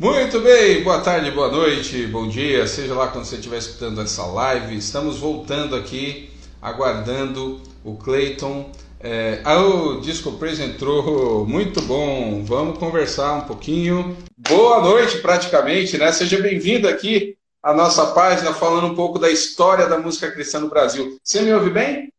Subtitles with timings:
[0.00, 4.24] Muito bem, boa tarde, boa noite, bom dia, seja lá quando você estiver escutando essa
[4.24, 4.74] live.
[4.74, 6.30] Estamos voltando aqui,
[6.62, 8.72] aguardando o Clayton.
[8.98, 9.42] É...
[9.44, 14.16] Ah, o Disco Praise entrou, muito bom, vamos conversar um pouquinho.
[14.38, 16.10] Boa noite, praticamente, né?
[16.12, 20.70] Seja bem-vindo aqui à nossa página, falando um pouco da história da música cristã no
[20.70, 21.18] Brasil.
[21.22, 22.10] Você me ouve bem?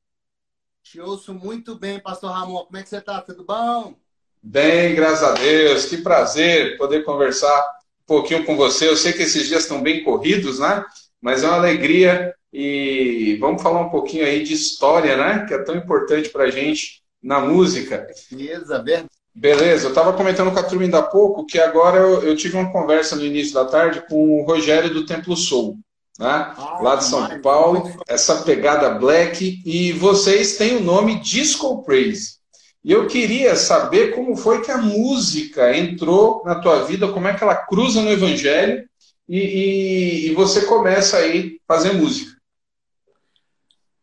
[0.83, 2.63] Te ouço muito bem, Pastor Ramon.
[2.63, 3.19] Como é que você está?
[3.21, 3.95] Tudo bom?
[4.43, 5.85] Bem, graças a Deus.
[5.85, 7.59] Que prazer poder conversar
[8.03, 8.87] um pouquinho com você.
[8.87, 10.83] Eu sei que esses dias estão bem corridos, né?
[11.21, 15.45] Mas é uma alegria e vamos falar um pouquinho aí de história, né?
[15.47, 18.07] Que é tão importante para a gente na música.
[18.31, 19.21] Beleza, verdade.
[19.33, 22.57] Beleza, eu estava comentando com a turma ainda há pouco que agora eu, eu, tive
[22.57, 25.77] uma conversa no início da tarde com o Rogério do Templo Soul,
[26.19, 26.53] né?
[26.57, 32.40] Ah, lá de São Paulo, essa pegada black, e vocês têm o nome Disco Praise.
[32.83, 37.35] E eu queria saber como foi que a música entrou na tua vida, como é
[37.35, 38.89] que ela cruza no Evangelho
[39.29, 42.41] e, e, e você começa aí a fazer música.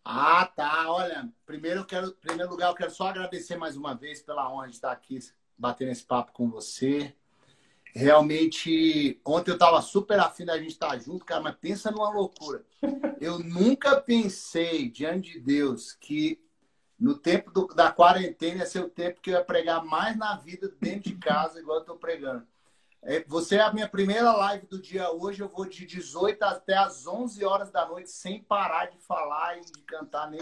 [0.04, 0.90] Ah, tá.
[0.90, 4.68] Olha, primeiro, quero, em primeiro lugar, eu quero só agradecer mais uma vez pela honra
[4.68, 5.18] de estar aqui
[5.56, 7.12] batendo esse papo com você.
[7.94, 12.64] Realmente, ontem eu estava super afim da gente estar junto, cara, mas pensa numa loucura.
[13.20, 16.40] Eu nunca pensei, diante de Deus, que
[16.98, 20.36] no tempo do, da quarentena ia ser o tempo que eu ia pregar mais na
[20.36, 22.44] vida dentro de casa, igual eu estou pregando.
[23.02, 25.40] É, você é a minha primeira live do dia hoje.
[25.40, 29.60] Eu vou de 18 até as 11 horas da noite sem parar de falar e
[29.60, 30.40] de cantar nem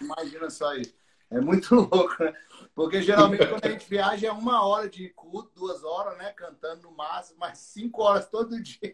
[0.00, 0.94] Imagina só isso.
[1.30, 2.34] É muito louco, né?
[2.74, 6.32] Porque geralmente quando a gente viaja é uma hora de culto, duas horas, né?
[6.32, 8.80] Cantando no máximo, mas cinco horas todo dia.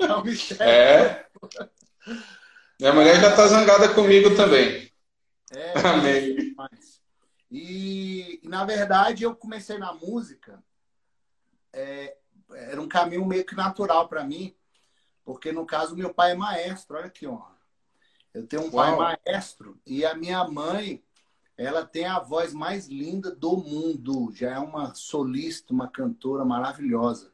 [0.00, 0.64] É um mistério.
[0.64, 1.26] É.
[2.80, 4.90] Minha mulher já tá zangada comigo também.
[5.54, 6.54] É, Amém.
[7.50, 10.62] E, e, na verdade, eu comecei na música,
[11.72, 12.16] é,
[12.50, 14.54] era um caminho meio que natural para mim,
[15.24, 17.56] porque no caso, meu pai é maestro, olha que honra.
[18.34, 18.96] Eu tenho um Uau.
[18.98, 21.02] pai maestro e a minha mãe,
[21.56, 27.32] ela tem a voz mais linda do mundo, já é uma solista, uma cantora maravilhosa.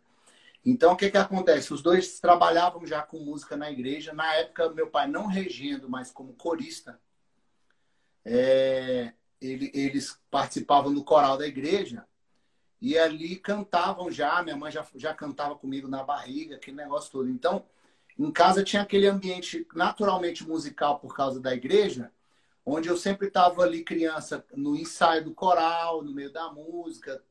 [0.64, 1.74] Então, o que, que acontece?
[1.74, 4.14] Os dois trabalhavam já com música na igreja.
[4.14, 6.98] Na época, meu pai não regendo, mas como corista
[8.24, 12.06] é, ele, eles participavam do coral da igreja
[12.80, 14.42] e ali cantavam já.
[14.42, 17.28] Minha mãe já, já cantava comigo na barriga, aquele negócio todo.
[17.28, 17.64] Então,
[18.18, 22.12] em casa tinha aquele ambiente naturalmente musical por causa da igreja,
[22.64, 27.22] onde eu sempre estava ali criança no ensaio do coral, no meio da música,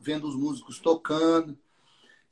[0.00, 1.58] vendo os músicos tocando.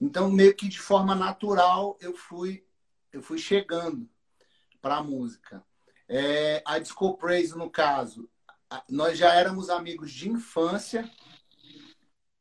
[0.00, 2.64] Então, meio que de forma natural, eu fui
[3.12, 4.08] eu fui chegando
[4.80, 5.64] para a música.
[6.12, 8.28] É, a Disco Praise, no caso,
[8.88, 11.08] nós já éramos amigos de infância,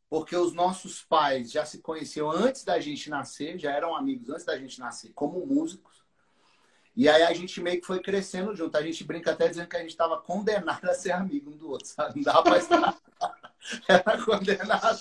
[0.10, 4.44] porque os nossos pais já se conheciam antes da gente nascer, já eram amigos antes
[4.44, 6.04] da gente nascer, como músicos.
[6.96, 8.76] E aí a gente meio que foi crescendo junto.
[8.76, 11.70] A gente brinca até dizendo que a gente estava condenado a ser amigo um do
[11.70, 12.16] outro, sabe?
[12.16, 12.98] Não dava para estar.
[13.88, 15.00] Era condenado.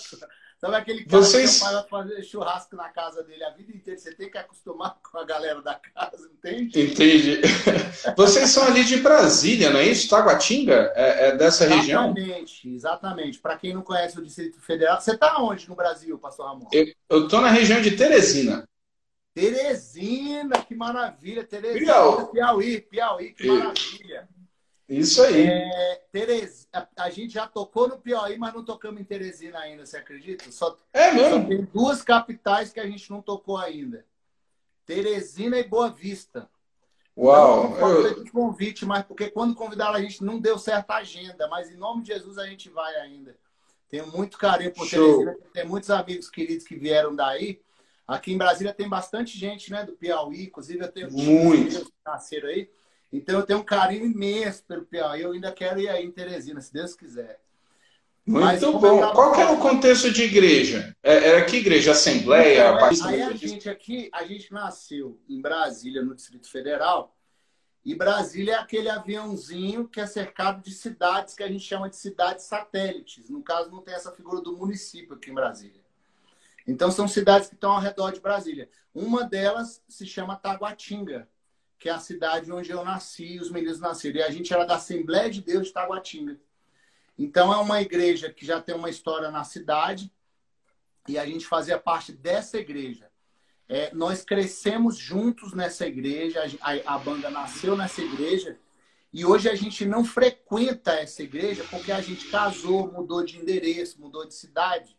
[0.59, 1.57] Sabe aquele cara Vocês...
[1.57, 3.97] que vai fazer churrasco na casa dele a vida inteira?
[3.97, 6.81] Você tem que acostumar com a galera da casa, entende?
[6.81, 7.39] Entendi.
[8.17, 10.09] Vocês são ali de Brasília, não é isso?
[10.09, 10.91] Taguatinga?
[10.95, 12.13] É, é dessa exatamente, região?
[12.17, 13.39] Exatamente, exatamente.
[13.39, 16.67] Para quem não conhece o Distrito Federal, você está onde no Brasil, pastor Ramon?
[16.73, 18.67] Eu estou na região de Teresina.
[19.33, 21.45] Teresina, que maravilha.
[21.45, 21.93] Teresina,
[22.25, 24.27] Piauí, Piauí, Piauí que maravilha.
[24.89, 25.45] Isso aí.
[25.45, 26.67] É, Teres...
[26.97, 30.51] A gente já tocou no Piauí, mas não tocamos em Teresina ainda, você acredita?
[30.51, 31.41] Só, é mesmo?
[31.41, 34.03] Só tem duas capitais que a gente não tocou ainda.
[34.85, 36.49] Teresina e Boa Vista.
[37.15, 37.69] Uau!
[37.69, 38.31] Não, não eu...
[38.31, 42.13] convite, mas porque quando convidaram a gente não deu certa agenda, mas em nome de
[42.13, 43.37] Jesus a gente vai ainda.
[43.89, 45.19] Tenho muito carinho por Show.
[45.19, 47.61] Teresina, tem muitos amigos queridos que vieram daí.
[48.07, 52.49] Aqui em Brasília tem bastante gente, né, do Piauí, inclusive eu tenho muito que nasceram
[52.49, 52.67] aí.
[53.11, 55.21] Então eu tenho um carinho imenso pelo Piauí.
[55.21, 57.39] Eu ainda quero ir aí em Teresina, se Deus quiser.
[58.25, 59.11] Muito Mas, bom.
[59.11, 60.95] Qual que era o contexto de igreja?
[61.01, 61.93] É, era que igreja?
[61.93, 62.69] Assembleia?
[62.75, 67.15] Então, é, aí a gente aqui, a gente nasceu em Brasília, no Distrito Federal.
[67.83, 71.95] E Brasília é aquele aviãozinho que é cercado de cidades que a gente chama de
[71.95, 73.29] cidades satélites.
[73.29, 75.81] No caso, não tem essa figura do município aqui em Brasília.
[76.67, 78.69] Então, são cidades que estão ao redor de Brasília.
[78.93, 81.27] Uma delas se chama Taguatinga,
[81.79, 84.17] que é a cidade onde eu nasci e os meninos nasceram.
[84.17, 86.37] E a gente era da Assembleia de Deus de Taguatinga.
[87.17, 90.11] Então é uma igreja que já tem uma história na cidade
[91.07, 93.09] e a gente fazia parte dessa igreja.
[93.67, 98.59] É, nós crescemos juntos nessa igreja, a, a banda nasceu nessa igreja
[99.13, 104.01] e hoje a gente não frequenta essa igreja porque a gente casou, mudou de endereço,
[104.01, 104.97] mudou de cidade.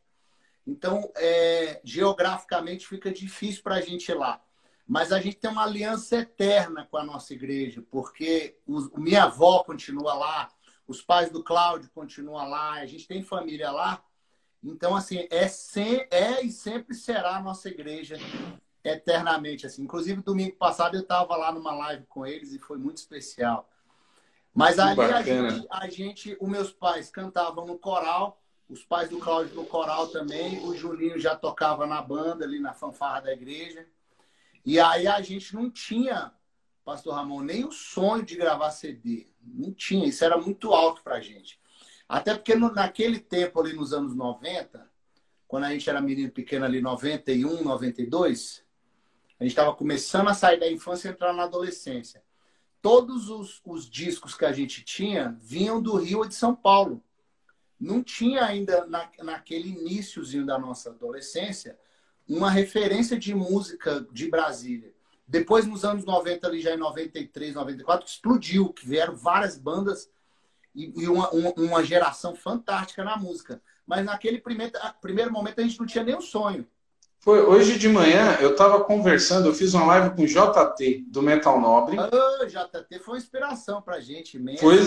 [0.66, 4.42] Então, é, geograficamente fica difícil para a gente ir lá.
[4.90, 9.62] Mas a gente tem uma aliança eterna com a nossa igreja, porque o, minha avó
[9.62, 10.48] continua lá,
[10.84, 14.02] os pais do Cláudio continuam lá, a gente tem família lá.
[14.60, 18.16] Então, assim, é, sem, é e sempre será a nossa igreja
[18.82, 19.64] eternamente.
[19.64, 19.84] assim.
[19.84, 23.70] Inclusive, domingo passado eu estava lá numa live com eles e foi muito especial.
[24.52, 29.08] Mas que ali a gente, a gente, os meus pais cantavam no coral, os pais
[29.08, 33.32] do Cláudio no coral também, o Julinho já tocava na banda ali na fanfarra da
[33.32, 33.86] igreja.
[34.64, 36.32] E aí a gente não tinha,
[36.84, 39.28] Pastor Ramon, nem o sonho de gravar CD.
[39.42, 41.58] Não tinha, isso era muito alto pra gente.
[42.08, 44.88] Até porque no, naquele tempo ali nos anos 90,
[45.46, 48.64] quando a gente era menino pequeno ali, 91, 92,
[49.38, 52.22] a gente estava começando a sair da infância e entrar na adolescência.
[52.82, 57.02] Todos os, os discos que a gente tinha vinham do Rio ou de São Paulo.
[57.78, 61.78] Não tinha ainda, na, naquele iníciozinho da nossa adolescência,
[62.30, 64.92] uma referência de música de Brasília.
[65.26, 70.08] Depois, nos anos 90, ali já em 93, 94, explodiu, que vieram várias bandas
[70.74, 73.60] e, uma, uma, geração fantástica na música.
[73.84, 76.66] Mas naquele primeiro, primeiro momento a gente não tinha nem um sonho.
[77.18, 81.22] Foi hoje de manhã, eu estava conversando, eu fiz uma live com o JT, do
[81.22, 81.96] Metal Nobre.
[81.98, 84.60] Ah, JT foi uma inspiração pra gente mesmo.
[84.60, 84.78] Foi,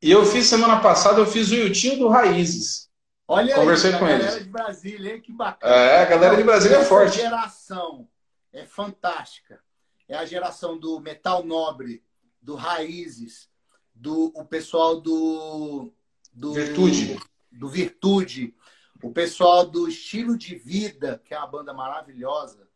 [0.00, 2.91] e eu fiz semana passada, eu fiz o Yutinho do Raízes.
[3.32, 4.26] Olha Conversei aí, com a eles.
[4.26, 5.20] galera de Brasília, hein?
[5.22, 5.74] Que bacana.
[5.74, 7.18] É, a galera de Brasília é forte.
[7.18, 8.06] Essa geração
[8.52, 9.58] é fantástica.
[10.06, 12.04] É a geração do Metal Nobre,
[12.42, 13.48] do Raízes,
[13.94, 15.90] do o pessoal do,
[16.30, 17.18] do Virtude.
[17.50, 18.54] Do Virtude,
[19.02, 22.68] o pessoal do Estilo de Vida, que é uma banda maravilhosa.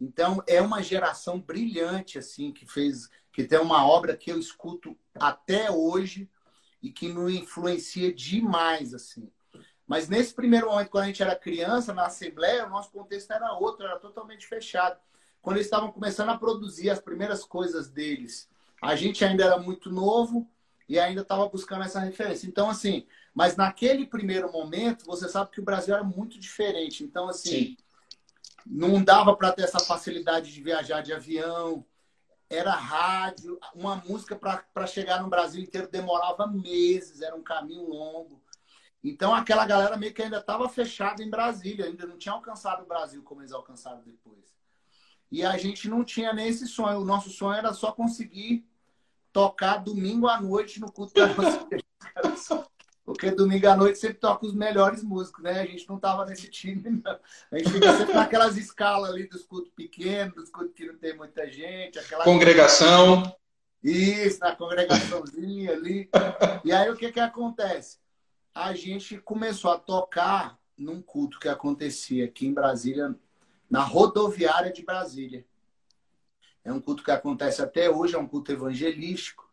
[0.00, 4.96] Então, é uma geração brilhante, assim, que fez, que tem uma obra que eu escuto
[5.14, 6.26] até hoje
[6.82, 9.30] e que me influencia demais, assim.
[9.90, 13.54] Mas nesse primeiro momento, quando a gente era criança, na Assembleia, o nosso contexto era
[13.54, 14.96] outro, era totalmente fechado.
[15.42, 18.48] Quando eles estavam começando a produzir as primeiras coisas deles,
[18.80, 20.48] a gente ainda era muito novo
[20.88, 22.46] e ainda estava buscando essa referência.
[22.46, 23.04] Então, assim,
[23.34, 27.02] mas naquele primeiro momento, você sabe que o Brasil era muito diferente.
[27.02, 27.76] Então, assim, Sim.
[28.64, 31.84] não dava para ter essa facilidade de viajar de avião.
[32.48, 38.40] Era rádio, uma música para chegar no Brasil inteiro demorava meses, era um caminho longo.
[39.02, 42.86] Então aquela galera meio que ainda estava fechada em Brasília, ainda não tinha alcançado o
[42.86, 44.54] Brasil como eles alcançaram depois.
[45.30, 47.00] E a gente não tinha nem esse sonho.
[47.00, 48.66] O nosso sonho era só conseguir
[49.32, 52.66] tocar domingo à noite no culto da nossa
[53.04, 55.60] Porque domingo à noite sempre toca os melhores músicos, né?
[55.60, 57.18] A gente não tava nesse time, não.
[57.50, 61.16] A gente fica sempre naquelas escalas ali dos cultos pequenos, dos cultos que não tem
[61.16, 61.98] muita gente.
[61.98, 63.34] Aquela Congregação.
[63.82, 66.08] Isso, na congregaçãozinha ali.
[66.64, 67.98] E aí o que que acontece?
[68.54, 73.14] A gente começou a tocar num culto que acontecia aqui em Brasília,
[73.68, 75.44] na rodoviária de Brasília.
[76.64, 79.48] É um culto que acontece até hoje, é um culto evangelístico.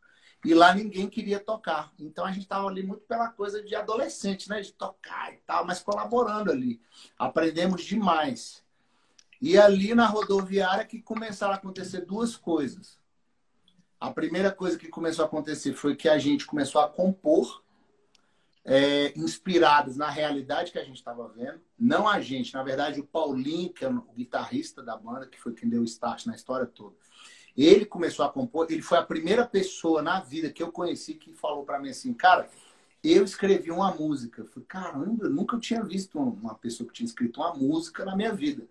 [0.46, 1.92] E lá ninguém queria tocar.
[2.00, 4.62] Então a gente estava ali muito pela coisa de adolescente, né?
[4.62, 6.82] De tocar e tal, mas colaborando ali.
[7.18, 8.64] Aprendemos demais.
[9.42, 13.00] E ali na rodoviária que começaram a acontecer duas coisas.
[14.00, 17.64] A primeira coisa que começou a acontecer foi que a gente começou a compor
[18.70, 21.62] é, inspirados na realidade que a gente estava vendo.
[21.80, 25.54] Não a gente, na verdade, o Paulinho, que é o guitarrista da banda, que foi
[25.54, 26.94] quem deu o start na história toda.
[27.56, 31.34] Ele começou a compor, ele foi a primeira pessoa na vida que eu conheci que
[31.34, 32.50] falou para mim assim, cara,
[33.02, 34.42] eu escrevi uma música.
[34.42, 38.18] Eu falei, caramba, eu nunca tinha visto uma pessoa que tinha escrito uma música na
[38.18, 38.68] minha vida.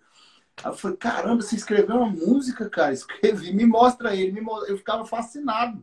[0.63, 2.93] Aí eu falei, caramba, você escreveu uma música, cara?
[2.93, 4.31] Escrevi, me mostra ele.
[4.31, 4.47] Me.
[4.69, 5.83] Eu ficava fascinado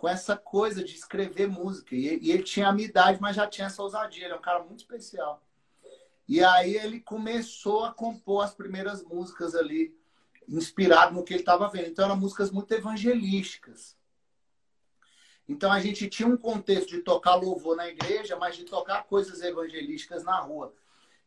[0.00, 1.94] com essa coisa de escrever música.
[1.94, 4.24] E, e, ele tinha a minha idade, mas já tinha essa ousadia.
[4.24, 5.44] Ele é um cara muito especial.
[6.26, 9.94] E aí ele começou a compor as primeiras músicas ali,
[10.48, 11.88] inspirado no que ele estava vendo.
[11.88, 13.94] Então eram músicas muito evangelísticas.
[15.46, 19.42] Então a gente tinha um contexto de tocar louvor na igreja, mas de tocar coisas
[19.42, 20.72] evangelísticas na rua.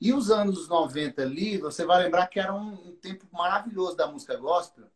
[0.02, 4.08] E os anos 90 ali, você vai lembrar que era um, um tempo maravilhoso da
[4.08, 4.90] música gospel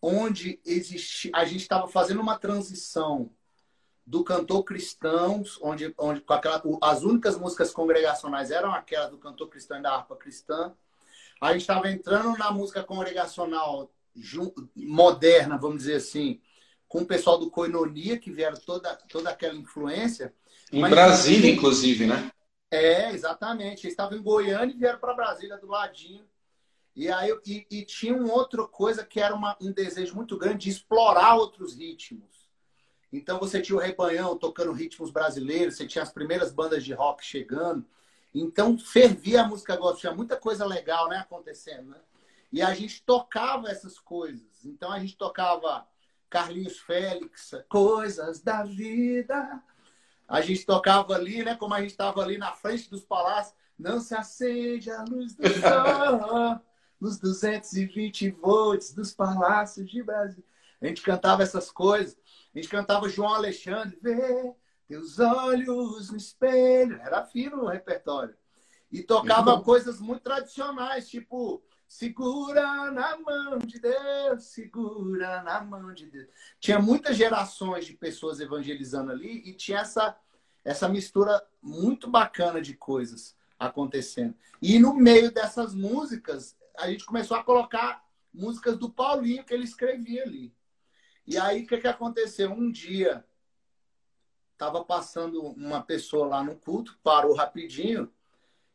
[0.00, 3.30] onde existe, a gente estava fazendo uma transição
[4.06, 9.48] do cantor cristão, onde, onde com aquela, as únicas músicas congregacionais eram aquelas do cantor
[9.48, 10.72] cristão e da harpa cristã.
[11.40, 13.90] A gente estava entrando na música congregacional
[14.74, 16.40] moderna, vamos dizer assim,
[16.88, 20.32] com o pessoal do Coinonia, que vieram toda, toda aquela influência.
[20.72, 22.30] Em Mas, Brasília, inclusive, né?
[22.70, 23.84] É, exatamente.
[23.84, 26.24] Eles estavam em Goiânia e vieram para Brasília do ladinho.
[26.96, 30.64] E aí e, e tinha uma outra coisa que era uma, um desejo muito grande
[30.64, 32.48] de explorar outros ritmos.
[33.12, 37.22] Então você tinha o Rebanhão tocando ritmos brasileiros, você tinha as primeiras bandas de rock
[37.22, 37.84] chegando.
[38.34, 42.00] Então fervia a música gospel, tinha muita coisa legal, né, acontecendo, né?
[42.50, 44.64] E a gente tocava essas coisas.
[44.64, 45.86] Então a gente tocava
[46.30, 49.62] Carlinhos Félix, coisas da vida.
[50.26, 51.54] A gente tocava ali, né?
[51.56, 55.46] Como a gente estava ali na frente dos palácios, não se acende a luz do
[55.60, 56.60] sol
[57.00, 60.44] nos 220 volts dos palácios de Brasil.
[60.80, 62.16] A gente cantava essas coisas.
[62.54, 64.54] A gente cantava João Alexandre, vê
[64.88, 67.00] teus olhos no espelho.
[67.00, 68.36] Era fino o repertório.
[68.90, 76.06] E tocava coisas muito tradicionais, tipo segura na mão de Deus, segura na mão de
[76.06, 76.28] Deus.
[76.58, 80.16] Tinha muitas gerações de pessoas evangelizando ali e tinha essa,
[80.64, 84.34] essa mistura muito bacana de coisas acontecendo.
[84.60, 89.64] E no meio dessas músicas, a gente começou a colocar músicas do Paulinho que ele
[89.64, 90.54] escrevia ali.
[91.26, 92.52] E aí, o que, que aconteceu?
[92.52, 93.24] Um dia,
[94.52, 98.10] estava passando uma pessoa lá no culto, parou rapidinho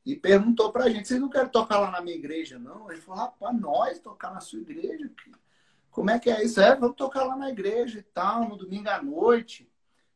[0.06, 2.90] e perguntou para a gente: vocês não querem tocar lá na minha igreja, não?
[2.90, 5.10] A gente falou: rapaz, nós tocar na sua igreja?
[5.90, 6.60] Como é que é isso?
[6.60, 9.70] É, vamos tocar lá na igreja e tal, no domingo à noite.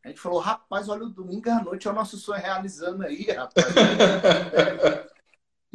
[0.03, 3.23] A gente falou: rapaz, olha, o domingo à noite é o nosso sonho realizando aí,
[3.31, 3.65] rapaz.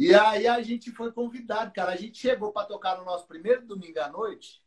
[0.01, 1.93] e aí a gente foi convidado, cara.
[1.93, 4.65] A gente chegou para tocar no nosso primeiro domingo à noite.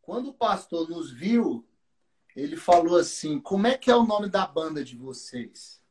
[0.00, 1.66] Quando o pastor nos viu,
[2.36, 5.82] ele falou assim: Como é que é o nome da banda de vocês?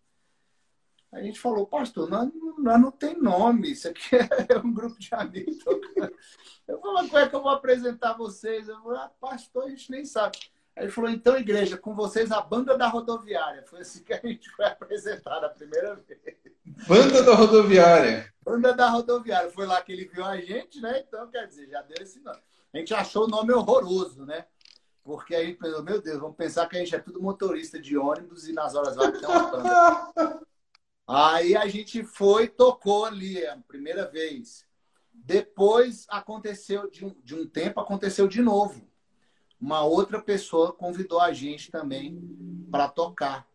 [1.11, 4.15] A gente falou, pastor, nós, nós não tem nome, isso aqui
[4.49, 5.57] é um grupo de amigos.
[6.67, 8.67] Eu falei, como é que eu vou apresentar vocês?
[8.67, 10.37] Eu falei, ah, pastor, a gente nem sabe.
[10.77, 13.63] Aí ele falou, então, igreja, com vocês a banda da rodoviária.
[13.63, 16.37] Foi assim que a gente foi apresentar a primeira vez.
[16.87, 18.31] Banda da rodoviária.
[18.45, 19.49] Banda da rodoviária.
[19.49, 21.03] Foi lá que ele viu a gente, né?
[21.05, 22.37] Então, quer dizer, já deu esse nome.
[22.71, 24.45] A gente achou o nome horroroso, né?
[25.03, 28.47] Porque aí pensou, meu Deus, vamos pensar que a gente é tudo motorista de ônibus
[28.47, 30.41] e nas horas vagas tem uma banda.
[31.07, 34.63] Aí a gente foi, tocou ali a primeira vez.
[35.11, 38.87] Depois aconteceu, de um, de um tempo, aconteceu de novo.
[39.59, 43.47] Uma outra pessoa convidou a gente também para tocar.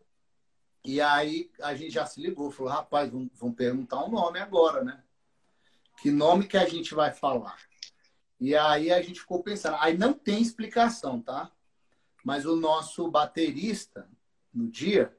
[0.85, 5.01] E aí a gente já se ligou, falou, rapaz, vamos perguntar um nome agora, né?
[6.01, 7.57] Que nome que a gente vai falar?
[8.39, 9.77] E aí a gente ficou pensando.
[9.79, 11.49] Aí não tem explicação, tá?
[12.23, 14.09] Mas o nosso baterista,
[14.53, 15.15] no dia,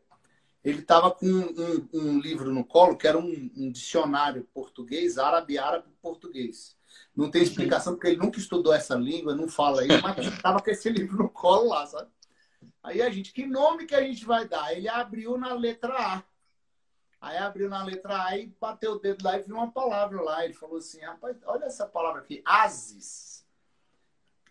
[0.63, 5.59] ele estava com um, um, livro no colo que era um, um dicionário português, árabe,
[5.59, 6.77] árabe, português.
[7.17, 10.71] Não tem explicação, porque ele nunca estudou essa língua, não fala isso, mas estava com
[10.71, 12.11] esse livro no colo lá, sabe?
[12.83, 14.73] Aí a gente, que nome que a gente vai dar?
[14.77, 16.25] Ele abriu na letra A.
[17.21, 20.45] Aí abriu na letra A e bateu o dedo lá e viu uma palavra lá.
[20.45, 23.47] Ele falou assim: rapaz, olha essa palavra aqui, ASIS.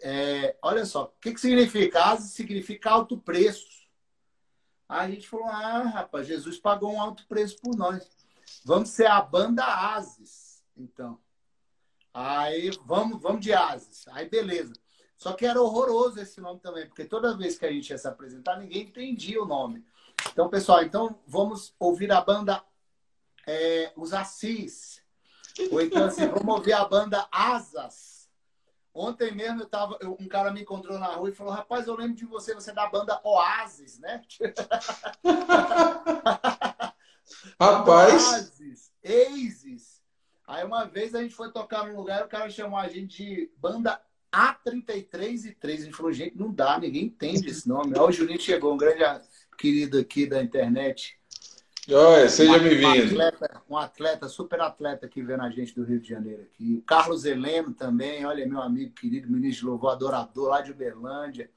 [0.01, 2.03] É, olha só, o que, que significa?
[2.05, 3.87] ASIS significa alto preço.
[4.89, 8.09] Aí a gente falou: ah, rapaz, Jesus pagou um alto preço por nós.
[8.65, 11.22] Vamos ser a banda ASIS, então.
[12.13, 14.07] Aí vamos, vamos de ASIS.
[14.09, 14.73] Aí beleza.
[15.17, 18.07] Só que era horroroso esse nome também, porque toda vez que a gente ia se
[18.07, 19.85] apresentar, ninguém entendia o nome.
[20.31, 22.63] Então, pessoal, então vamos ouvir a banda
[23.47, 25.01] é, Os Assis.
[25.71, 28.29] Ou então, assim, vamos ouvir a banda Asas.
[28.93, 32.15] Ontem mesmo eu tava, um cara me encontrou na rua e falou: Rapaz, eu lembro
[32.15, 34.21] de você, você é da banda Oasis, né?
[37.59, 38.27] Rapaz.
[38.27, 39.82] Oasis, Aces.
[40.53, 43.25] Aí uma vez a gente foi tocar num lugar e o cara chamou a gente
[43.25, 43.99] de banda
[44.31, 45.81] A33 e 3.
[45.81, 47.97] A gente falou: Gente, não dá, ninguém entende esse nome.
[47.97, 49.03] Olha, o Juninho chegou, um grande
[49.57, 51.17] querido aqui da internet.
[51.89, 53.15] Oi, seja bem-vindo.
[53.67, 56.75] Um, um atleta, super atleta que vendo a gente do Rio de Janeiro aqui.
[56.75, 61.49] O Carlos Heleno também, olha, meu amigo querido, ministro de louvor, adorador lá de Uberlândia,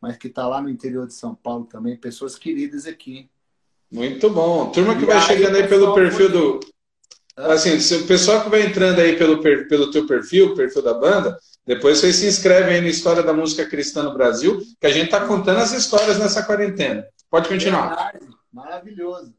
[0.00, 1.96] mas que está lá no interior de São Paulo também.
[1.96, 3.30] Pessoas queridas aqui.
[3.88, 4.72] Muito bom.
[4.72, 6.72] Turma que e vai aí, chegando aí pelo perfil do.
[7.36, 11.38] Assim, se o pessoal que vai entrando aí pelo, pelo teu perfil, perfil da banda,
[11.66, 15.06] depois vocês se inscrevem aí no História da Música Cristã no Brasil, que a gente
[15.06, 17.06] está contando as histórias nessa quarentena.
[17.30, 17.88] Pode continuar.
[17.88, 18.28] Verdade.
[18.52, 19.34] Maravilhoso.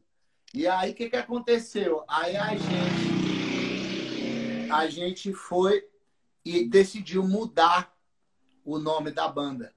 [0.52, 2.02] E aí, o que, que aconteceu?
[2.08, 3.02] Aí a gente,
[4.72, 5.84] a gente foi
[6.44, 7.94] e decidiu mudar
[8.64, 9.72] o nome da banda.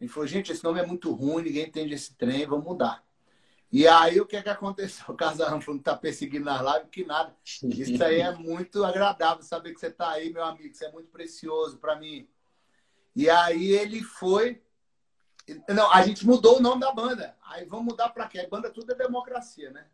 [0.00, 3.03] Gente falou, gente, esse nome é muito ruim, ninguém entende esse trem, vamos mudar.
[3.74, 5.04] E aí, o que, que aconteceu?
[5.12, 7.34] O Casarão falou que tá perseguindo nas lives, que nada.
[7.44, 10.68] Isso aí é muito agradável saber que você está aí, meu amigo.
[10.68, 12.28] Isso é muito precioso para mim.
[13.16, 14.62] E aí ele foi
[15.68, 17.36] não, a gente mudou o nome da banda.
[17.42, 18.38] Aí vamos mudar para quê?
[18.38, 19.86] A banda tudo é democracia, né?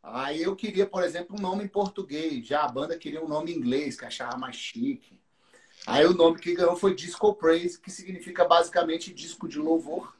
[0.00, 2.46] Aí eu queria, por exemplo, um nome em português.
[2.46, 5.20] Já a banda queria um nome em inglês, que achava mais chique.
[5.88, 10.16] Aí o nome que ganhou foi Disco Praise, que significa basicamente disco de louvor.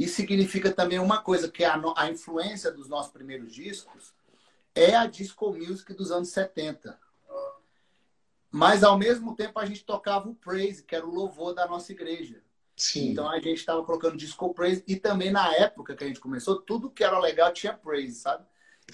[0.00, 4.14] E significa também uma coisa, que é a, a influência dos nossos primeiros discos
[4.74, 6.98] é a disco music dos anos 70.
[8.50, 11.92] Mas, ao mesmo tempo, a gente tocava o praise, que era o louvor da nossa
[11.92, 12.42] igreja.
[12.74, 13.10] Sim.
[13.10, 14.82] Então, a gente estava colocando disco praise.
[14.88, 18.46] E também, na época que a gente começou, tudo que era legal tinha praise, sabe?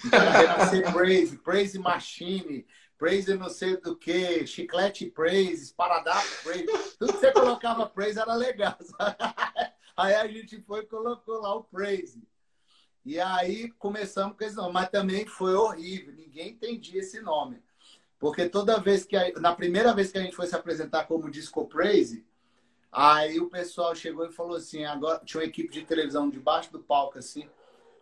[0.03, 0.19] Então,
[0.91, 6.67] praise, praise machine, praise não sei do que, chiclete praise, esparadrapo praise.
[6.99, 9.15] Tudo que você colocava praise era legal, sabe?
[9.97, 12.21] Aí a gente foi e colocou lá o praise.
[13.03, 17.63] E aí começamos com esse nome, mas também foi horrível, ninguém entendia esse nome.
[18.19, 19.15] Porque toda vez que.
[19.15, 22.23] A, na primeira vez que a gente foi se apresentar como Disco Praise,
[22.91, 26.79] aí o pessoal chegou e falou assim: agora tinha uma equipe de televisão debaixo do
[26.79, 27.49] palco, assim.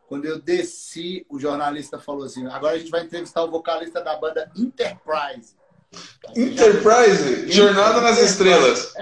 [0.07, 4.17] Quando eu desci, o jornalista falou assim: agora a gente vai entrevistar o vocalista da
[4.17, 5.55] banda Enterprise.
[6.35, 7.51] Enterprise?
[7.51, 8.93] Jornada nas Estrelas.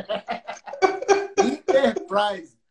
[1.37, 2.62] Enterprise.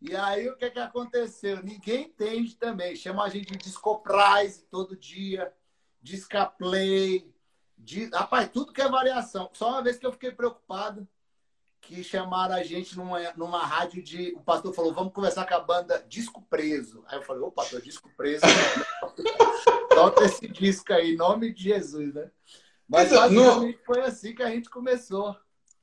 [0.00, 1.62] E aí o que, que aconteceu?
[1.62, 2.96] Ninguém entende também.
[2.96, 5.52] Chama a gente de Discoprise todo dia,
[6.00, 7.30] Discaplay,
[7.76, 8.06] de...
[8.10, 9.50] Rapaz, tudo que é variação.
[9.52, 11.06] Só uma vez que eu fiquei preocupado
[11.80, 14.32] que chamaram a gente numa, numa rádio de.
[14.36, 17.02] O pastor falou: vamos conversar com a banda Disco Preso.
[17.08, 18.42] Aí eu falei: ô, pastor, Disco Preso.
[19.90, 22.30] Toca esse disco aí, em nome de Jesus, né?
[22.88, 23.84] Mas então, basicamente no...
[23.84, 25.36] foi assim que a gente começou.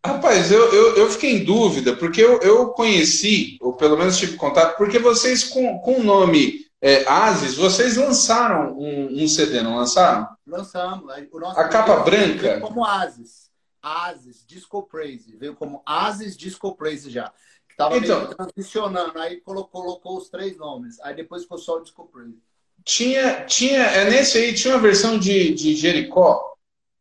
[0.07, 4.37] Rapaz, eu, eu, eu, fiquei em dúvida, porque eu, eu conheci, ou pelo menos tive
[4.37, 9.77] contato, porque vocês com, com o nome é, Asis, vocês lançaram um, um, CD, não
[9.77, 10.27] lançaram?
[10.45, 11.09] Lançamos.
[11.55, 12.59] a capa branca?
[12.59, 13.47] como Asis.
[13.81, 15.35] Asis, Disco Praise.
[15.35, 17.31] Veio como Asis Disco Praise já.
[17.67, 19.17] Que tava então, transicionando.
[19.19, 20.99] Aí colocou, colocou os três nomes.
[21.01, 22.37] Aí depois ficou só o Disco Praise.
[22.83, 26.56] Tinha, tinha, é nesse aí, tinha uma versão de, de Jericó.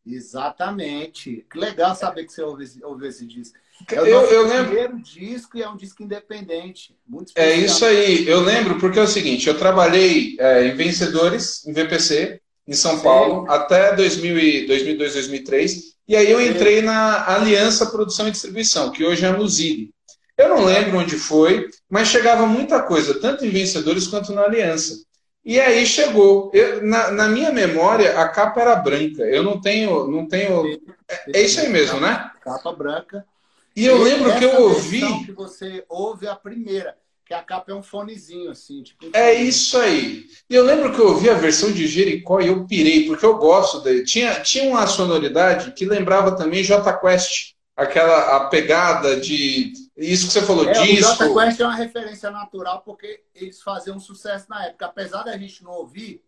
[0.07, 1.45] Exatamente.
[1.51, 3.57] Que legal saber que você ouve, ouve esse disco.
[3.91, 4.65] É o eu, eu lembro...
[4.65, 6.95] primeiro disco e é um disco independente.
[7.07, 7.61] Muito é especial.
[7.61, 8.27] É isso aí.
[8.27, 12.99] Eu lembro porque é o seguinte: eu trabalhei é, em Vencedores, em VPC, em São.
[12.99, 15.97] Paulo, até 2000 2002, 2003.
[16.07, 19.91] E aí eu entrei na Aliança Produção e Distribuição, que hoje é a Musili.
[20.37, 25.03] Eu não lembro onde foi, mas chegava muita coisa, tanto em Vencedores quanto na Aliança.
[25.47, 26.51] E aí chegou.
[26.53, 29.23] Eu, na, na, minha memória, a capa era branca.
[29.23, 30.05] Eu não tenho.
[30.05, 30.77] Não tenho...
[31.07, 32.29] É, é isso aí mesmo, né?
[32.41, 33.25] Capa branca.
[33.73, 35.23] E eu lembro que eu ouvi.
[35.25, 38.83] que você ouve a primeira, que a capa é um fonezinho, assim.
[38.83, 40.25] Tipo é isso aí.
[40.49, 43.37] E eu lembro que eu ouvi a versão de Jericó e eu pirei, porque eu
[43.37, 44.03] gosto dele.
[44.03, 49.71] Tinha, tinha uma sonoridade que lembrava também J Quest, aquela a pegada de.
[49.95, 51.23] Isso que você falou, é, disco.
[51.23, 54.87] O J Quest é uma referência natural porque eles faziam sucesso na época.
[54.87, 56.23] Apesar da gente não ouvir,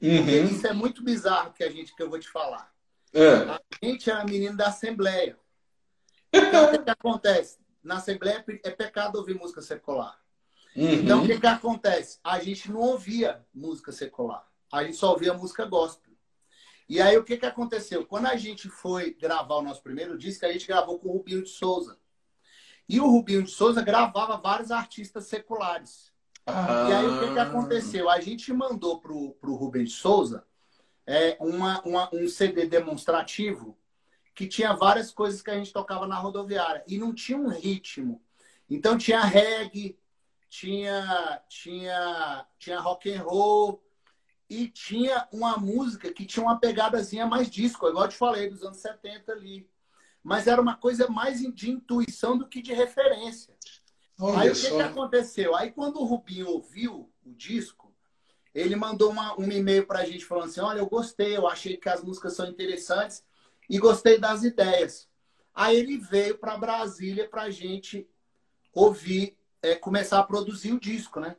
[0.00, 0.44] uhum.
[0.44, 2.70] isso é muito bizarro que a gente que eu vou te falar.
[3.12, 3.34] É.
[3.34, 5.36] A gente era menino da Assembleia.
[6.32, 7.58] Então, o que, que acontece?
[7.82, 10.16] Na Assembleia é pecado ouvir música secular.
[10.76, 10.92] Uhum.
[10.92, 12.18] Então, o que, que acontece?
[12.22, 14.46] A gente não ouvia música secular.
[14.72, 16.09] A gente só ouvia música gospel.
[16.90, 18.04] E aí, o que, que aconteceu?
[18.04, 21.44] Quando a gente foi gravar o nosso primeiro disco, a gente gravou com o Rubinho
[21.44, 21.96] de Souza.
[22.88, 26.12] E o Rubinho de Souza gravava vários artistas seculares.
[26.44, 26.88] Ah.
[26.88, 28.10] E aí, o que, que aconteceu?
[28.10, 30.44] A gente mandou para o Rubinho de Souza
[31.06, 33.78] é, uma, uma, um CD demonstrativo
[34.34, 38.20] que tinha várias coisas que a gente tocava na rodoviária e não tinha um ritmo.
[38.68, 39.96] Então tinha reggae,
[40.48, 43.80] tinha tinha tinha rock and roll
[44.50, 48.64] e tinha uma música que tinha uma pegadazinha mais disco, igual eu te falei dos
[48.64, 49.70] anos 70 ali.
[50.24, 53.54] Mas era uma coisa mais de intuição do que de referência.
[54.18, 55.54] Olha Aí o que, que aconteceu?
[55.54, 57.94] Aí quando o Rubinho ouviu o disco,
[58.52, 61.76] ele mandou uma, um e-mail para a gente falando assim: Olha, eu gostei, eu achei
[61.76, 63.24] que as músicas são interessantes
[63.68, 65.08] e gostei das ideias.
[65.54, 68.06] Aí ele veio para Brasília para a gente
[68.74, 71.36] ouvir, é, começar a produzir o disco, né?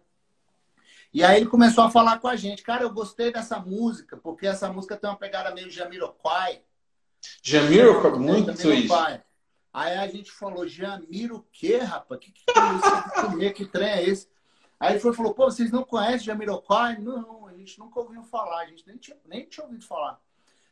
[1.13, 4.47] E aí ele começou a falar com a gente, cara, eu gostei dessa música, porque
[4.47, 6.61] essa música tem uma pegada meio Jamiroquai.
[7.43, 9.15] Jamiroquai, muito Jamiroquai.
[9.15, 9.23] isso.
[9.73, 12.19] Aí a gente falou, Jamiro o quê, rapaz?
[12.19, 14.27] Que, que, que, que, que trem é esse?
[14.79, 16.97] Aí ele falou, pô, vocês não conhecem Jamiroquai?
[16.97, 20.19] Não, a gente nunca ouviu falar, a gente nem tinha, nem tinha ouvido falar.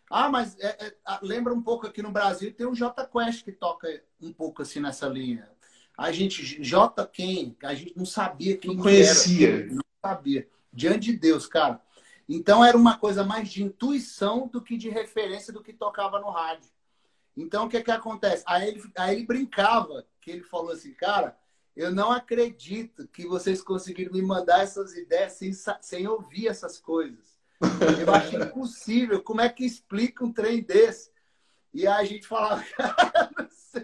[0.10, 3.52] Ah, mas é, é, lembra um pouco aqui no Brasil, tem o J Quest que
[3.52, 3.88] toca
[4.19, 5.47] um pouco assim nessa linha.
[5.97, 7.56] A gente, J quem?
[7.62, 9.49] A gente não sabia quem não conhecia.
[9.49, 10.48] Era, não sabia.
[10.72, 11.82] Diante de Deus, cara.
[12.28, 16.30] Então era uma coisa mais de intuição do que de referência do que tocava no
[16.30, 16.70] rádio.
[17.36, 18.44] Então o que que acontece?
[18.46, 21.38] Aí ele, aí ele brincava, que ele falou assim, cara,
[21.76, 27.38] eu não acredito que vocês conseguiram me mandar essas ideias sem, sem ouvir essas coisas.
[28.00, 29.24] Eu acho impossível.
[29.24, 31.12] Como é que explica um trem desse?
[31.74, 32.64] E aí a gente falava,
[33.38, 33.84] não sei.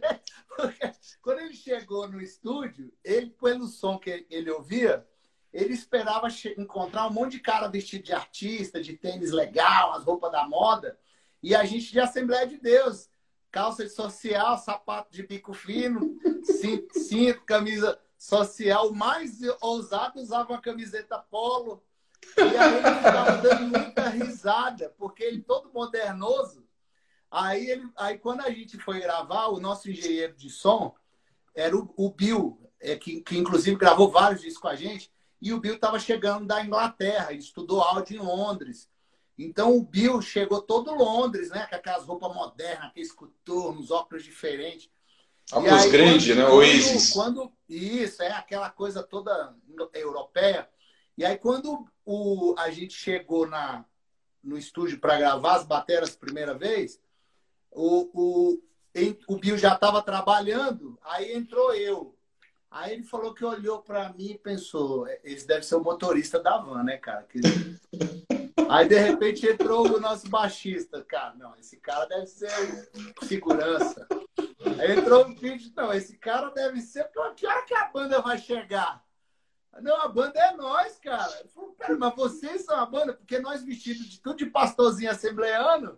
[0.56, 5.06] Porque quando ele chegou no estúdio, ele, pelo som que ele ouvia,
[5.56, 10.30] ele esperava encontrar um monte de cara vestido de artista, de tênis legal, as roupas
[10.30, 11.00] da moda,
[11.42, 13.10] e a gente de Assembleia de Deus,
[13.50, 20.52] calça de social, sapato de bico fino, cinto, cinto camisa social, o mais ousado usava
[20.52, 21.82] uma camiseta polo,
[22.36, 26.68] e aí ele ficava dando muita risada, porque ele todo modernoso.
[27.32, 30.94] Aí, ele, aí quando a gente foi gravar, o nosso engenheiro de som
[31.54, 35.54] era o, o Bill, é, que, que inclusive gravou vários discos com a gente, e
[35.54, 38.90] o Bill estava chegando da Inglaterra, ele estudou áudio em Londres.
[39.38, 41.68] Então o Bill chegou todo Londres, né?
[41.68, 44.90] Com aquelas roupas modernas, aqueles coturnos, óculos diferentes.
[45.52, 46.48] Óculos grandes, né?
[46.48, 47.12] Oasis.
[47.12, 49.56] Quando, isso, é aquela coisa toda
[49.94, 50.70] europeia.
[51.18, 53.86] E aí, quando o, a gente chegou na,
[54.44, 57.00] no estúdio para gravar as bateras primeira vez,
[57.72, 58.62] o, o,
[59.28, 62.15] o Bill já estava trabalhando, aí entrou eu.
[62.76, 66.58] Aí ele falou que olhou para mim e pensou, esse deve ser o motorista da
[66.58, 67.26] van, né, cara?
[68.70, 72.52] Aí de repente entrou o nosso baixista, cara, não, esse cara deve ser
[73.24, 74.06] segurança.
[74.78, 78.38] Aí entrou o vídeo, não, esse cara deve ser, que hora que a banda vai
[78.38, 79.02] chegar?
[79.82, 81.32] Não, a banda é nós, cara.
[81.44, 83.14] Eu falei, pera, mas vocês são a banda?
[83.14, 85.98] Porque nós vestidos de tudo de pastorzinho assembleano.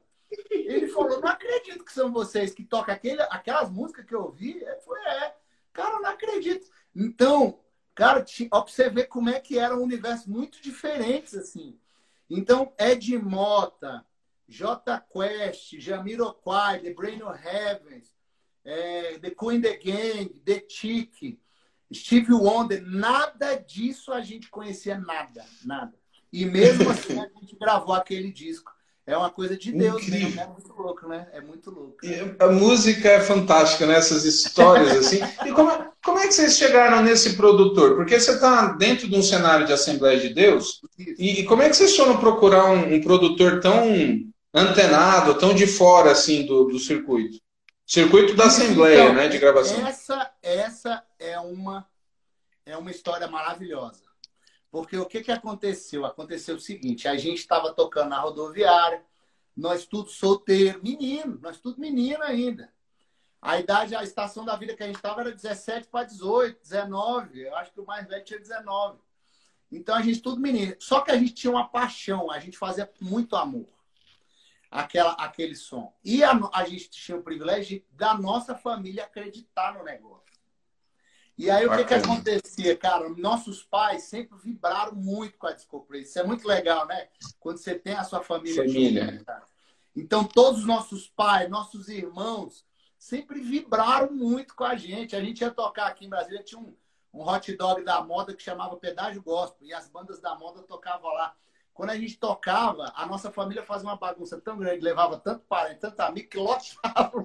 [0.52, 4.58] Ele falou, não acredito que são vocês que tocam aquele, aquelas músicas que eu ouvi.
[4.62, 5.37] Ele falou, é.
[5.78, 6.68] Cara, não acredito.
[6.96, 7.60] Então,
[7.94, 11.80] cara, ó, pra você ver como é que era um universo muito diferentes, assim.
[12.28, 14.04] Então, Ed Mota,
[14.48, 18.12] J Quest, Jamiroquai, The Brain of Heavens,
[18.66, 21.40] é, The Queen the Gang, The Chick,
[21.94, 25.94] Steve Wonder, nada disso a gente conhecia nada, nada.
[26.34, 28.76] E mesmo assim a gente gravou aquele disco
[29.08, 30.28] é uma coisa de Deus Incrível.
[30.28, 30.42] mesmo.
[30.42, 31.28] É muito louco, né?
[31.32, 32.06] É muito louco.
[32.06, 33.96] E a música é fantástica, né?
[33.96, 35.22] Essas histórias, assim.
[35.46, 35.72] E como,
[36.04, 37.96] como é que vocês chegaram nesse produtor?
[37.96, 40.82] Porque você está dentro de um cenário de Assembleia de Deus.
[41.00, 43.82] E, e, como é que vocês foram procurar um, um, produtor tão
[44.54, 47.40] antenado, tão de fora, assim, do, do circuito?
[47.86, 49.30] Circuito da Assembleia, então, né?
[49.30, 49.88] De gravação.
[49.88, 51.88] Essa, essa é uma,
[52.66, 54.07] é uma história maravilhosa.
[54.78, 56.06] Porque o que, que aconteceu?
[56.06, 59.04] Aconteceu o seguinte: a gente estava tocando na rodoviária,
[59.56, 62.72] nós tudo solteiro, menino, nós tudo menino ainda.
[63.42, 67.40] A idade, a estação da vida que a gente estava era 17 para 18, 19.
[67.42, 69.00] Eu acho que o mais velho tinha 19.
[69.72, 70.76] Então a gente tudo menino.
[70.78, 73.68] Só que a gente tinha uma paixão, a gente fazia muito amor.
[74.70, 75.92] Aquela, aquele som.
[76.04, 80.27] E a, a gente tinha o privilégio da nossa família acreditar no negócio.
[81.38, 81.82] E aí, Bacana.
[81.82, 83.10] o que, que acontecia, cara?
[83.10, 87.10] Nossos pais sempre vibraram muito com a Disco Isso é muito legal, né?
[87.40, 88.66] Quando você tem a sua família.
[88.66, 89.12] Família.
[89.12, 89.48] Junto,
[89.96, 92.66] então, todos os nossos pais, nossos irmãos,
[92.98, 95.16] sempre vibraram muito com a gente.
[95.16, 96.76] A gente ia tocar aqui em Brasília, tinha um,
[97.14, 99.68] um hot dog da moda que chamava Pedágio Gospel.
[99.68, 101.36] E as bandas da moda tocavam lá.
[101.78, 105.80] Quando a gente tocava, a nossa família fazia uma bagunça tão grande, levava tanto parente,
[105.80, 107.16] tanto amigo, que lotava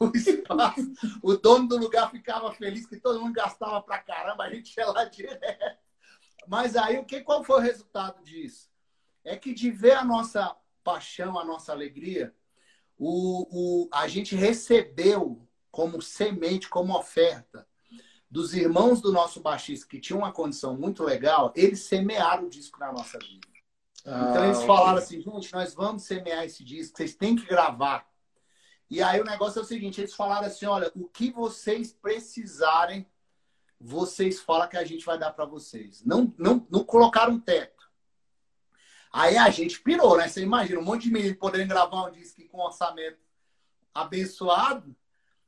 [0.00, 0.92] o espaço.
[1.20, 4.86] O dono do lugar ficava feliz que todo mundo gastava pra caramba, a gente ia
[4.86, 5.78] lá direto.
[6.46, 8.70] Mas aí, o que, qual foi o resultado disso?
[9.24, 12.32] É que de ver a nossa paixão, a nossa alegria,
[12.96, 17.66] o, o, a gente recebeu como semente, como oferta,
[18.30, 22.78] dos irmãos do nosso baixista, que tinham uma condição muito legal, eles semearam o disco
[22.78, 23.55] na nossa vida.
[24.06, 28.08] Então eles ah, falaram assim, gente, nós vamos semear esse disco, vocês têm que gravar.
[28.88, 33.04] E aí o negócio é o seguinte, eles falaram assim, olha, o que vocês precisarem,
[33.80, 36.04] vocês falam que a gente vai dar para vocês.
[36.04, 37.90] Não, não, não colocaram um teto.
[39.12, 40.28] Aí a gente pirou, né?
[40.28, 43.18] Você imagina, um monte de menino podendo gravar um disco com orçamento
[43.92, 44.94] abençoado.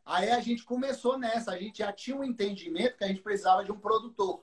[0.04, 3.64] Aí a gente começou nessa, a gente já tinha um entendimento que a gente precisava
[3.64, 4.42] de um produtor.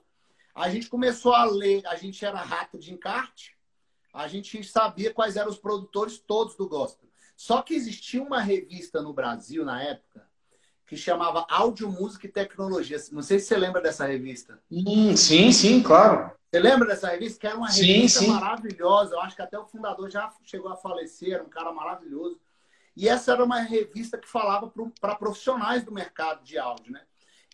[0.54, 3.55] A gente começou a ler, a gente era rato de encarte,
[4.16, 7.10] a gente sabia quais eram os produtores todos do gospel.
[7.36, 10.26] Só que existia uma revista no Brasil na época
[10.88, 12.98] que chamava Áudio, Música e Tecnologia.
[13.12, 14.62] Não sei se você lembra dessa revista.
[14.72, 16.32] Hum, sim, sim, claro.
[16.50, 17.40] Você lembra dessa revista?
[17.40, 18.32] Que era uma revista sim, sim.
[18.32, 19.16] maravilhosa.
[19.16, 22.40] Eu acho que até o fundador já chegou a falecer, era um cara maravilhoso.
[22.96, 27.02] E essa era uma revista que falava para profissionais do mercado de áudio, né?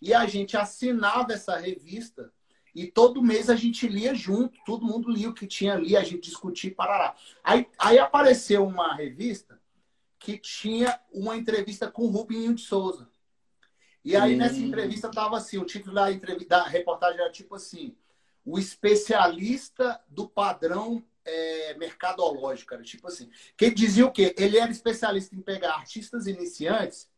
[0.00, 2.32] E a gente assinava essa revista
[2.74, 6.02] e todo mês a gente lia junto, todo mundo lia o que tinha ali, a
[6.02, 7.14] gente discutia e parará.
[7.44, 9.60] Aí, aí apareceu uma revista
[10.18, 13.08] que tinha uma entrevista com o Rubinho de Souza.
[14.04, 14.38] E aí hum.
[14.38, 17.94] nessa entrevista tava assim, o título da, entrevista, da reportagem era tipo assim,
[18.44, 23.30] o especialista do padrão é, mercadológico, era tipo assim.
[23.56, 24.34] Que dizia o quê?
[24.36, 27.08] Ele era especialista em pegar artistas iniciantes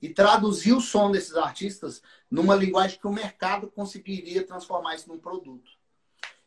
[0.00, 5.18] e traduzir o som desses artistas numa linguagem que o mercado conseguiria transformar isso num
[5.18, 5.70] produto.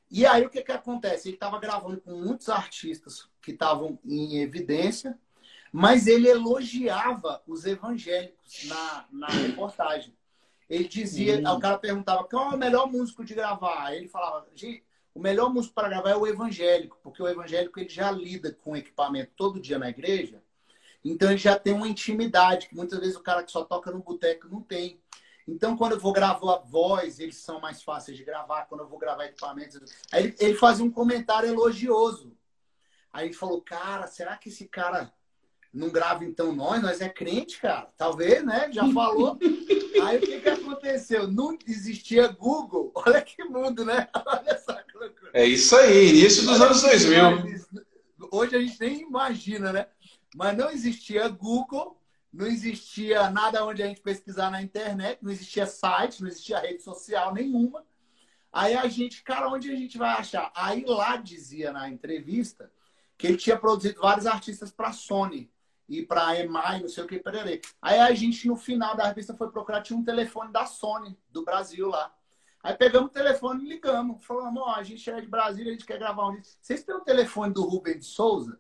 [0.10, 1.30] E aí o que, que acontece?
[1.30, 5.18] Ele estava gravando com muitos artistas que estavam em evidência,
[5.72, 10.14] mas ele elogiava os evangélicos na, na reportagem.
[10.70, 11.56] Ele dizia, hum.
[11.56, 13.94] o cara perguntava qual é o melhor músico de gravar.
[13.94, 14.84] Ele falava, gente,
[15.14, 18.76] o melhor músico para gravar é o evangélico, porque o evangélico ele já lida com
[18.76, 20.41] equipamento todo dia na igreja,
[21.04, 24.00] então ele já tem uma intimidade que muitas vezes o cara que só toca no
[24.00, 25.00] boteco não tem.
[25.48, 28.66] Então, quando eu vou gravar a voz, eles são mais fáceis de gravar.
[28.66, 29.80] Quando eu vou gravar equipamentos.
[30.12, 32.38] Aí ele, ele fazia um comentário elogioso.
[33.12, 35.12] Aí ele falou, cara, será que esse cara
[35.74, 36.82] não grava então nós?
[36.82, 37.88] Nós é crente, cara.
[37.98, 38.70] Talvez, né?
[38.72, 39.38] Já falou.
[40.04, 41.28] Aí o que, que aconteceu?
[41.28, 42.92] Não existia Google.
[42.96, 44.08] Olha que mundo, né?
[44.26, 45.32] Olha só que loucura.
[45.34, 47.62] É isso aí, início dos Olha anos 2000.
[48.32, 49.88] Hoje a gente nem imagina, né?
[50.36, 52.00] Mas não existia Google,
[52.32, 56.82] não existia nada onde a gente pesquisar na internet, não existia site, não existia rede
[56.82, 57.86] social nenhuma.
[58.52, 60.52] Aí a gente, cara, onde a gente vai achar?
[60.56, 62.72] Aí lá dizia na entrevista
[63.17, 65.52] que ele tinha produzido vários artistas para Sony
[65.88, 67.62] e para EMI, não sei o que, pererê.
[67.82, 71.44] Aí a gente, no final da revista, foi procurar, tinha um telefone da Sony, do
[71.44, 72.13] Brasil lá.
[72.63, 74.24] Aí pegamos o telefone e ligamos.
[74.24, 76.58] Falamos, ó, a gente é de Brasília, a gente quer gravar um disco.
[76.62, 78.60] Vocês têm o telefone do Rubem de Souza?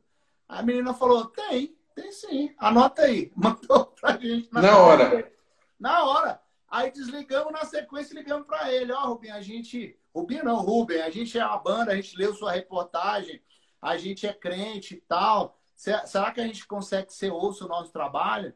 [0.51, 2.53] A menina falou, tem, tem sim.
[2.57, 3.31] Anota aí.
[3.37, 4.51] Mandou pra gente.
[4.51, 5.31] Na, na hora.
[5.79, 6.41] Na hora.
[6.69, 8.91] Aí desligamos na sequência e ligamos para ele.
[8.91, 9.97] Ó, oh, Rubem, a gente...
[10.13, 13.41] Rubem não, Rubem, a gente é uma banda, a gente leu sua reportagem,
[13.81, 15.57] a gente é crente e tal.
[15.73, 18.53] Será que a gente consegue ser ouço o nosso trabalho?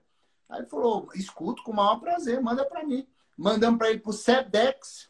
[0.49, 3.07] Aí ele falou, escuto com o maior prazer, manda para mim.
[3.37, 5.09] Mandamos para ele pro Sedex,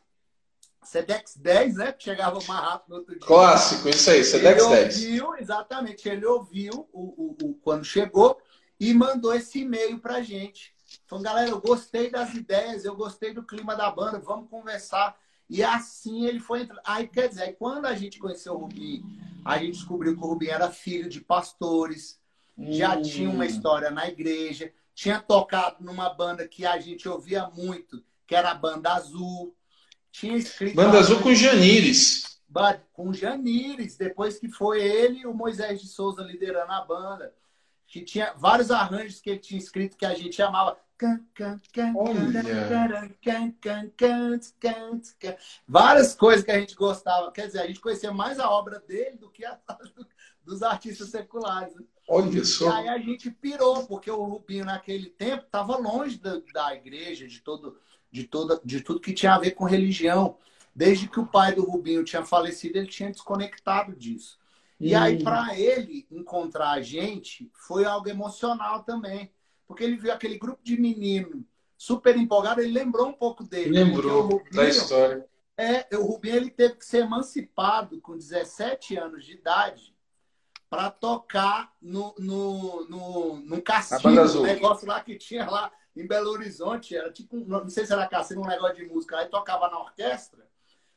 [0.85, 1.91] Sedex 10, né?
[1.91, 3.27] Que chegava mais rápido no outro dia.
[3.27, 4.95] Clássico, isso aí, Sedex ele 10.
[4.95, 8.39] Ouviu, exatamente, ele ouviu o, o, o, quando chegou
[8.79, 10.73] e mandou esse e-mail pra gente.
[11.07, 15.17] Falou, galera, eu gostei das ideias, eu gostei do clima da banda, vamos conversar.
[15.49, 16.81] E assim ele foi entrando.
[16.85, 19.05] Aí, quer dizer, aí, quando a gente conheceu o Rubinho,
[19.43, 22.19] a gente descobriu que o Rubinho era filho de pastores,
[22.57, 22.71] hum.
[22.71, 28.03] já tinha uma história na igreja, tinha tocado numa banda que a gente ouvia muito,
[28.25, 29.55] que era a Banda Azul.
[30.19, 30.75] Tinha escrito.
[30.75, 32.39] Banda Azul com Janires.
[32.93, 37.33] Com Janires, depois que foi ele e o Moisés de Souza liderando a banda.
[37.85, 40.77] Que tinha vários arranjos que ele tinha escrito que a gente chamava
[45.67, 47.29] Várias coisas que a gente gostava.
[47.33, 49.59] Quer dizer, a gente conhecia mais a obra dele do que a
[50.45, 51.75] dos artistas seculares.
[51.75, 51.83] Né?
[52.07, 52.69] Olha só.
[52.69, 57.27] E aí a gente pirou, porque o Rubinho naquele tempo estava longe da, da igreja,
[57.27, 57.77] de todo,
[58.15, 60.37] de, toda, de tudo que tinha a ver com religião.
[60.73, 64.39] Desde que o pai do Rubinho tinha falecido, ele tinha desconectado disso.
[64.79, 64.99] E hum.
[64.99, 69.31] aí, para ele encontrar a gente, foi algo emocional também
[69.67, 71.45] porque ele viu aquele grupo de menino
[71.77, 73.71] super empolgado, ele lembrou um pouco dele.
[73.71, 75.25] Lembrou Rubinho, da história.
[75.57, 79.95] É, o Rubinho ele teve que ser emancipado com 17 anos de idade
[80.69, 86.95] para tocar no, no, no, no cassino, negócio lá que tinha lá em Belo Horizonte.
[86.95, 89.17] Era tipo, não sei se era cassino, um negócio de música.
[89.17, 90.47] Aí tocava na orquestra,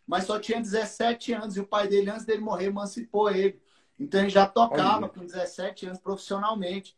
[0.07, 1.57] mas só tinha 17 anos.
[1.57, 3.61] E o pai dele, antes dele morrer, emancipou ele.
[3.99, 5.09] Então ele já tocava Olha.
[5.09, 6.97] com 17 anos profissionalmente.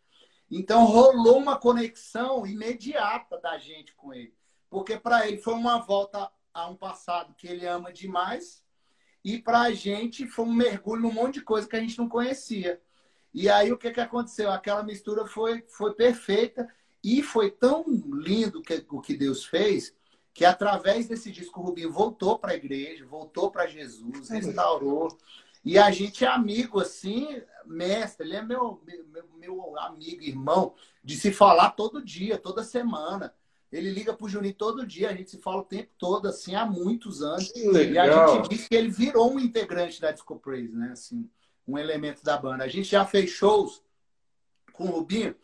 [0.51, 4.35] Então rolou uma conexão imediata da gente com ele,
[4.69, 8.65] porque para ele foi uma volta a um passado que ele ama demais
[9.25, 12.09] e para a gente foi um mergulho num monte de coisa que a gente não
[12.09, 12.81] conhecia.
[13.33, 14.51] E aí o que, que aconteceu?
[14.51, 16.69] Aquela mistura foi, foi perfeita
[17.03, 19.95] e foi tão lindo que, o que Deus fez
[20.33, 25.17] que através desse disco o Rubinho voltou para a igreja, voltou para Jesus, restaurou.
[25.65, 31.17] E a gente é amigo, assim, mestre, ele é meu, meu, meu amigo, irmão, de
[31.17, 33.35] se falar todo dia, toda semana.
[33.71, 36.65] Ele liga pro Juninho todo dia, a gente se fala o tempo todo, assim, há
[36.65, 37.53] muitos anos.
[37.55, 40.91] E a gente diz que ele virou um integrante da Disco Praise, né?
[40.93, 41.29] Assim,
[41.69, 42.65] um elemento da banda.
[42.65, 43.83] A gente já fez shows
[44.73, 45.37] com o Rubinho,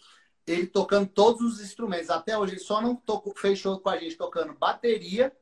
[0.46, 2.10] ele tocando todos os instrumentos.
[2.10, 5.32] Até hoje ele só não tocou, fez show com a gente tocando bateria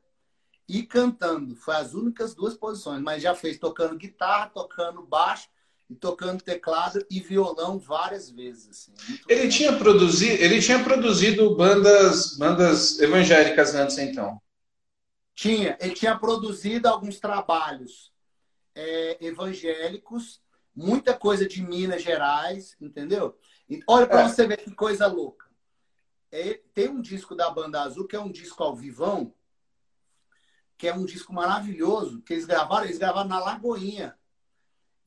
[0.67, 1.55] e cantando.
[1.55, 5.47] Foi as únicas duas posições, mas já fez tocando guitarra, tocando baixo
[5.89, 8.69] e tocando teclado e violão várias vezes.
[8.69, 8.93] Assim.
[9.29, 14.41] Ele tinha produzido, ele tinha produzido bandas, bandas evangélicas antes, então.
[15.35, 18.11] Tinha, ele tinha produzido alguns trabalhos
[18.73, 20.41] é, evangélicos,
[20.75, 23.37] muita coisa de Minas Gerais, entendeu?
[23.87, 24.29] Olha para é.
[24.29, 25.45] você ver que coisa louca.
[26.31, 29.33] É, tem um disco da Banda Azul que é um disco ao vivão,
[30.77, 34.17] que é um disco maravilhoso, que eles gravaram, eles gravaram na Lagoinha.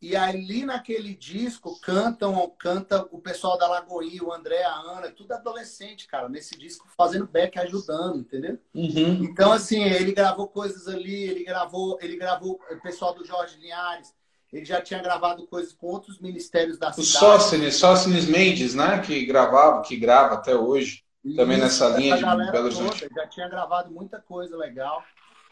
[0.01, 5.33] E ali naquele disco cantam, canta o pessoal da Lagoinha, o André, a Ana, tudo
[5.33, 8.59] adolescente, cara, nesse disco fazendo back, ajudando, entendeu?
[8.73, 9.25] Uhum.
[9.25, 14.14] Então, assim, ele gravou coisas ali, ele gravou, ele gravou o pessoal do Jorge Linhares,
[14.52, 17.11] ele já tinha gravado coisas com outros ministérios da o cidade.
[17.11, 19.00] O Sócines, Sócines Mendes, né?
[19.00, 23.08] Que gravava, que grava até hoje, Isso, também nessa linha de Belo Horizonte.
[23.14, 25.02] já tinha gravado muita coisa legal.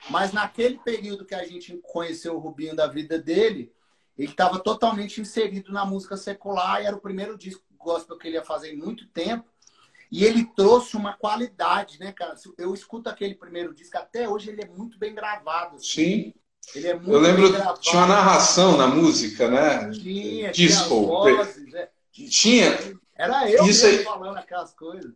[0.08, 3.72] Mas naquele período que a gente conheceu o Rubinho da vida dele,
[4.16, 8.36] ele estava totalmente inserido na música secular e era o primeiro disco gospel que ele
[8.36, 9.44] ia fazer em muito tempo.
[10.10, 12.34] E ele trouxe uma qualidade, né, cara?
[12.56, 15.76] Eu escuto aquele primeiro disco, até hoje ele é muito bem gravado.
[15.76, 15.84] Assim.
[15.84, 16.34] Sim.
[16.74, 19.90] Ele é muito Eu lembro, tinha uma narração na música, né?
[19.90, 20.88] Tinha, Disco.
[20.88, 21.88] tinha vozes, é.
[22.28, 22.78] Tinha.
[23.16, 24.04] Era eu Isso aí...
[24.04, 25.12] falando aquelas coisas.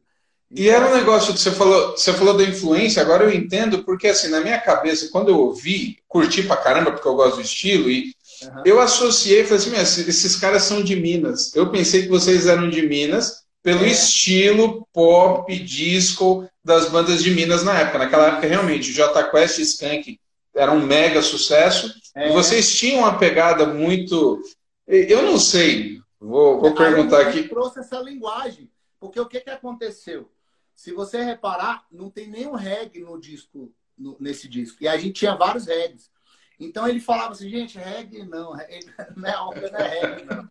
[0.50, 4.08] E era um negócio que você falou, você falou da influência, agora eu entendo, porque
[4.08, 7.88] assim, na minha cabeça, quando eu ouvi, curti pra caramba, porque eu gosto do estilo,
[7.88, 8.62] e uhum.
[8.64, 11.54] eu associei, falei assim, esses caras são de Minas.
[11.54, 13.90] Eu pensei que vocês eram de Minas, pelo é.
[13.90, 17.98] estilo pop, disco das bandas de Minas na época.
[17.98, 20.18] Naquela época, realmente, J Quest e Skank
[20.54, 21.94] era um mega sucesso.
[22.14, 22.28] É.
[22.28, 24.42] E vocês tinham uma pegada muito.
[24.86, 27.48] Eu não sei, vou, vou perguntar aqui.
[27.48, 30.30] trouxe essa linguagem, porque o que, que aconteceu?
[30.74, 34.78] Se você reparar, não tem nenhum reggae no disco, no, nesse disco.
[34.82, 36.10] E a gente tinha vários reggaes.
[36.58, 38.86] Então ele falava assim, gente, reggae não, reggae,
[39.16, 40.50] não é, não é reggae, não.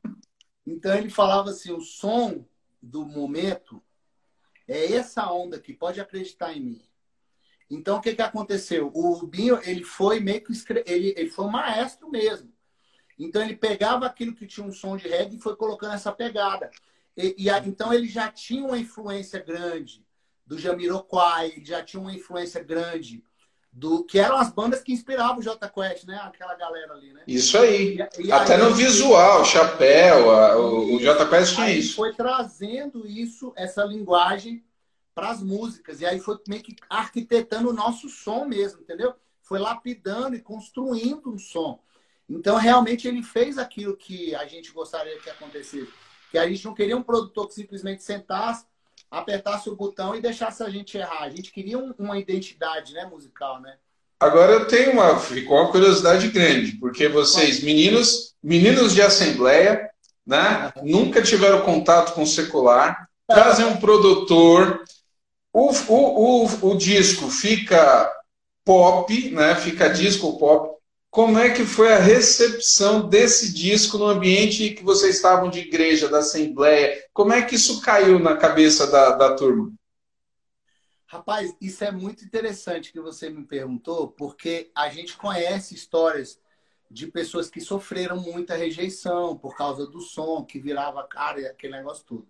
[0.66, 2.46] Então ele falava assim, o som
[2.82, 3.84] do momento
[4.68, 6.89] é essa onda que pode acreditar em mim.
[7.70, 8.90] Então o que, que aconteceu?
[8.94, 10.54] O Rubinho, ele foi meio que
[10.86, 12.52] ele, ele foi um maestro mesmo.
[13.18, 16.72] Então ele pegava aquilo que tinha um som de reggae e foi colocando essa pegada.
[17.16, 20.06] E, e a, então ele já tinha uma influência grande
[20.46, 23.24] do Jamiroquai, já tinha uma influência grande
[23.72, 26.20] do que eram as bandas que inspiravam o J Quest, né?
[26.24, 27.22] Aquela galera ali, né?
[27.28, 28.00] Isso aí.
[28.18, 31.96] E, e Até aí, no visual, chapéu, a, o, o J Quest tinha isso.
[31.96, 34.64] Foi trazendo isso, essa linguagem
[35.20, 36.00] para as músicas.
[36.00, 39.14] E aí foi meio que arquitetando o nosso som mesmo, entendeu?
[39.44, 41.78] Foi lapidando e construindo um som.
[42.30, 45.90] Então, realmente, ele fez aquilo que a gente gostaria que acontecesse.
[46.32, 48.66] Que a gente não queria um produtor que simplesmente sentasse,
[49.12, 51.24] apertasse o botão e deixasse a gente errar.
[51.24, 53.76] A gente queria um, uma identidade né, musical, né?
[54.22, 59.90] Agora eu tenho uma, ficou uma curiosidade grande, porque vocês, meninos, meninos de assembleia,
[60.26, 64.84] né, nunca tiveram contato com o secular, trazem um produtor,
[65.54, 68.12] o, o, o, o disco fica
[68.64, 70.80] pop, né, fica disco pop,
[71.12, 76.08] como é que foi a recepção desse disco no ambiente que vocês estavam de igreja,
[76.08, 77.04] da assembleia?
[77.12, 79.74] Como é que isso caiu na cabeça da, da turma?
[81.08, 86.40] Rapaz, isso é muito interessante que você me perguntou, porque a gente conhece histórias
[86.92, 91.74] de pessoas que sofreram muita rejeição por causa do som, que virava cara e aquele
[91.74, 92.28] negócio tudo.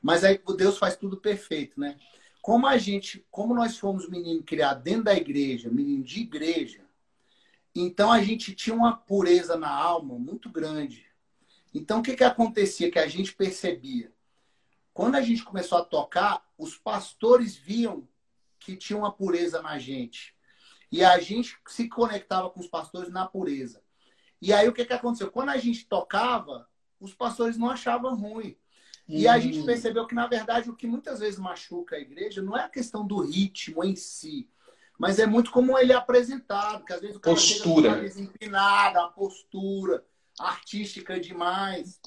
[0.00, 1.96] Mas aí Deus faz tudo perfeito, né?
[2.42, 6.84] Como a gente, como nós fomos menino criado dentro da igreja, menino de igreja,
[7.72, 11.06] então a gente tinha uma pureza na alma muito grande.
[11.72, 14.12] Então o que, que acontecia que a gente percebia?
[14.92, 18.06] Quando a gente começou a tocar, os pastores viam
[18.58, 20.34] que tinha uma pureza na gente.
[20.90, 23.82] E a gente se conectava com os pastores na pureza.
[24.40, 25.30] E aí o que, que aconteceu?
[25.30, 26.68] Quando a gente tocava,
[27.00, 28.56] os pastores não achavam ruim.
[29.08, 29.66] E a gente hum.
[29.66, 33.06] percebeu que, na verdade, o que muitas vezes machuca a igreja não é a questão
[33.06, 34.48] do ritmo em si,
[34.98, 38.08] mas é muito como ele é apresentado, que às vezes o cara postura.
[38.08, 40.04] chega empinada, a postura
[40.38, 42.00] artística demais.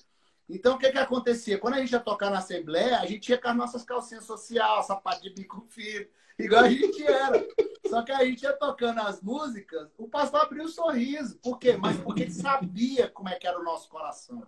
[0.48, 1.58] Então, o que que acontecia?
[1.58, 4.86] Quando a gente ia tocar na Assembleia, a gente ia com as nossas calcinhas sociais,
[4.86, 6.06] sapato de bico fino,
[6.38, 7.46] igual a gente era.
[7.90, 11.38] Só que a gente ia tocando as músicas, o pastor abriu um sorriso.
[11.40, 11.78] Por quê?
[11.78, 14.46] Mas porque ele sabia como é que era o nosso coração.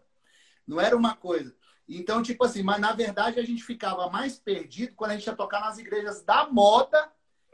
[0.66, 1.56] Não era uma coisa.
[1.88, 5.36] Então, tipo assim, mas na verdade a gente ficava mais perdido quando a gente ia
[5.36, 7.12] tocar nas igrejas da moda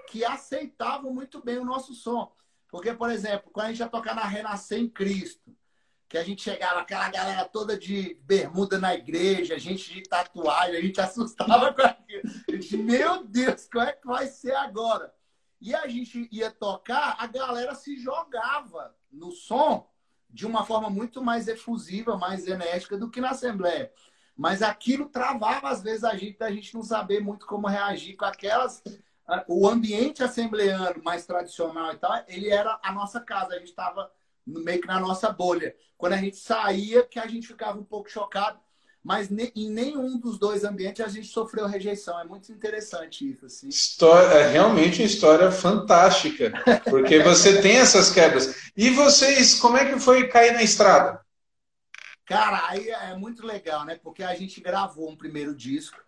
[0.10, 2.32] que aceitavam muito bem o nosso som.
[2.68, 5.56] Porque, por exemplo, quando a gente ia tocar na Renascer em Cristo,
[6.10, 10.82] que a gente chegava, aquela galera toda de bermuda na igreja, gente de tatuagem, a
[10.82, 12.22] gente assustava com aquilo.
[12.48, 15.14] A gente, meu Deus, como é que vai ser agora?
[15.62, 19.90] E a gente ia tocar, a galera se jogava no som
[20.30, 23.92] de uma forma muito mais efusiva, mais enérgica do que na Assembleia.
[24.36, 28.26] Mas aquilo travava, às vezes, a gente, a gente não saber muito como reagir com
[28.26, 28.82] aquelas
[29.48, 33.54] o ambiente assembleano mais tradicional e tal, ele era a nossa casa.
[33.54, 34.12] A gente estava
[34.46, 35.76] meio que na nossa bolha.
[35.98, 38.60] Quando a gente saía, que a gente ficava um pouco chocado,
[39.04, 42.20] mas em nenhum dos dois ambientes a gente sofreu rejeição.
[42.20, 43.46] É muito interessante isso.
[43.46, 43.68] Assim.
[43.68, 46.54] História, é realmente uma história fantástica,
[46.90, 48.72] porque você tem essas quebras.
[48.76, 51.23] E vocês, como é que foi cair na estrada?
[52.26, 53.96] Cara, aí é muito legal, né?
[53.96, 56.02] Porque a gente gravou um primeiro disco.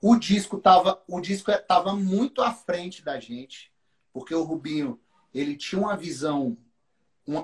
[0.00, 3.72] O disco tava, o disco é, tava muito à frente da gente,
[4.12, 5.00] porque o Rubinho,
[5.32, 6.56] ele tinha uma visão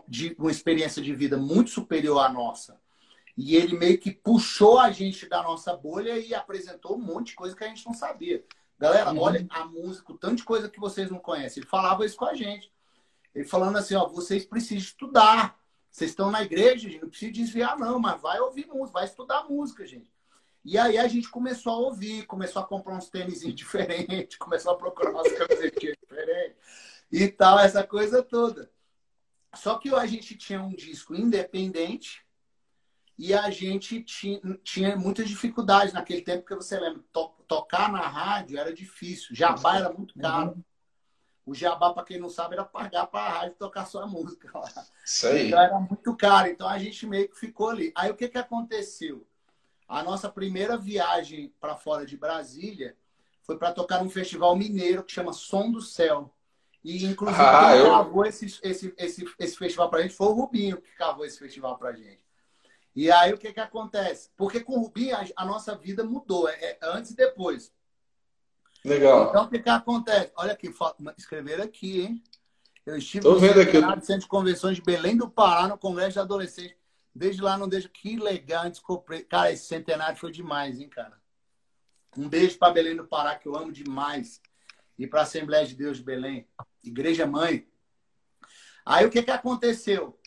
[0.06, 2.80] de uma experiência de vida muito superior à nossa.
[3.36, 7.34] E ele meio que puxou a gente da nossa bolha e apresentou um monte de
[7.36, 8.44] coisa que a gente não sabia.
[8.76, 9.20] Galera, uhum.
[9.20, 11.60] olha a música, o tanto de coisa que vocês não conhecem.
[11.60, 12.72] Ele falava isso com a gente.
[13.32, 15.56] Ele falando assim, ó, vocês precisam estudar.
[15.90, 19.44] Vocês estão na igreja, gente, não precisa desviar, não, mas vai ouvir música, vai estudar
[19.44, 20.08] música, gente.
[20.64, 24.76] E aí a gente começou a ouvir, começou a comprar uns tênis diferentes, começou a
[24.76, 26.56] procurar umas camisetinhas diferentes
[27.10, 28.70] e tal, essa coisa toda.
[29.54, 32.22] Só que a gente tinha um disco independente
[33.16, 38.06] e a gente tinha, tinha muitas dificuldades naquele tempo, porque você lembra, to, tocar na
[38.06, 40.62] rádio era difícil, jabá era muito caro.
[41.48, 44.70] O jabá, para quem não sabe, era pagar para a rádio tocar sua música lá.
[45.02, 45.46] Isso aí.
[45.46, 46.46] Então era muito caro.
[46.46, 47.90] Então a gente meio que ficou ali.
[47.94, 49.26] Aí o que, que aconteceu?
[49.88, 52.94] A nossa primeira viagem para fora de Brasília
[53.44, 56.30] foi para tocar num festival mineiro que chama Som do Céu.
[56.84, 57.90] E, inclusive, ah, quem eu...
[57.92, 61.38] cavou esse, esse, esse, esse festival para a gente foi o Rubinho que cavou esse
[61.38, 62.20] festival para a gente.
[62.94, 64.28] E aí o que, que acontece?
[64.36, 67.72] Porque com o Rubinho a, a nossa vida mudou, é, é antes e depois.
[68.84, 69.28] Legal.
[69.28, 70.32] Então, o que, que acontece?
[70.36, 70.72] Olha aqui,
[71.16, 72.22] escrever aqui, hein?
[72.86, 73.80] Eu estive Tô no vendo aqui.
[74.04, 76.76] Centro de Convenções de Belém do Pará, no Congresso de Adolescentes.
[77.14, 77.88] Desde lá não deixa.
[77.88, 79.24] Que legal, desculpe.
[79.24, 81.20] Cara, esse centenário foi demais, hein, cara?
[82.16, 84.40] Um beijo para Belém do Pará, que eu amo demais.
[84.98, 86.48] E para a Assembleia de Deus de Belém,
[86.82, 87.68] Igreja Mãe.
[88.86, 90.18] Aí o que, que aconteceu?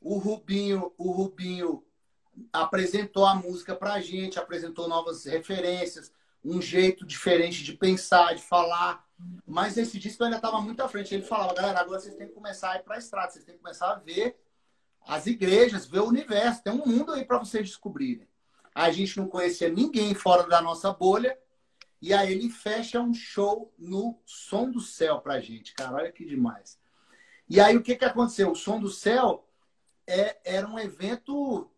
[0.00, 1.84] O Rubinho, o Rubinho
[2.52, 6.12] apresentou a música para a gente, apresentou novas referências,
[6.44, 9.04] um jeito diferente de pensar, de falar.
[9.46, 11.14] Mas esse disco ainda estava muito à frente.
[11.14, 13.56] Ele falava, galera, agora vocês têm que começar a ir para a estrada, vocês têm
[13.56, 14.38] que começar a ver
[15.06, 16.62] as igrejas, ver o universo.
[16.62, 18.28] Tem um mundo aí para vocês descobrirem.
[18.74, 21.36] A gente não conhecia ninguém fora da nossa bolha.
[22.00, 25.96] E aí ele fecha um show no Som do Céu pra gente, cara.
[25.96, 26.78] Olha que demais.
[27.48, 28.52] E aí o que, que aconteceu?
[28.52, 29.44] O Som do Céu
[30.06, 31.68] é, era um evento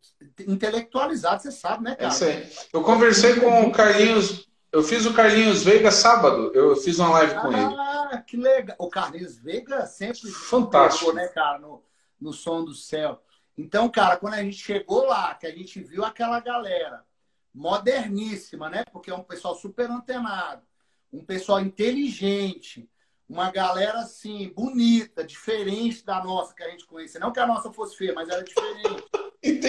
[0.46, 2.14] intelectualizado, você sabe, né, cara?
[2.26, 6.52] É eu conversei com o Carlinhos eu fiz o Carlinhos Veiga sábado.
[6.54, 7.74] Eu fiz uma live com ele.
[7.78, 8.76] Ah, que legal.
[8.78, 11.82] O Carlinhos Veiga sempre fantástico, né, cara, no,
[12.20, 13.20] no som do céu.
[13.58, 17.04] Então, cara, quando a gente chegou lá, que a gente viu aquela galera
[17.52, 18.84] moderníssima, né?
[18.92, 20.62] Porque é um pessoal super antenado,
[21.12, 22.88] um pessoal inteligente,
[23.28, 27.20] uma galera assim bonita, diferente da nossa que a gente conhecia.
[27.20, 29.04] Não que a nossa fosse feia, mas era diferente.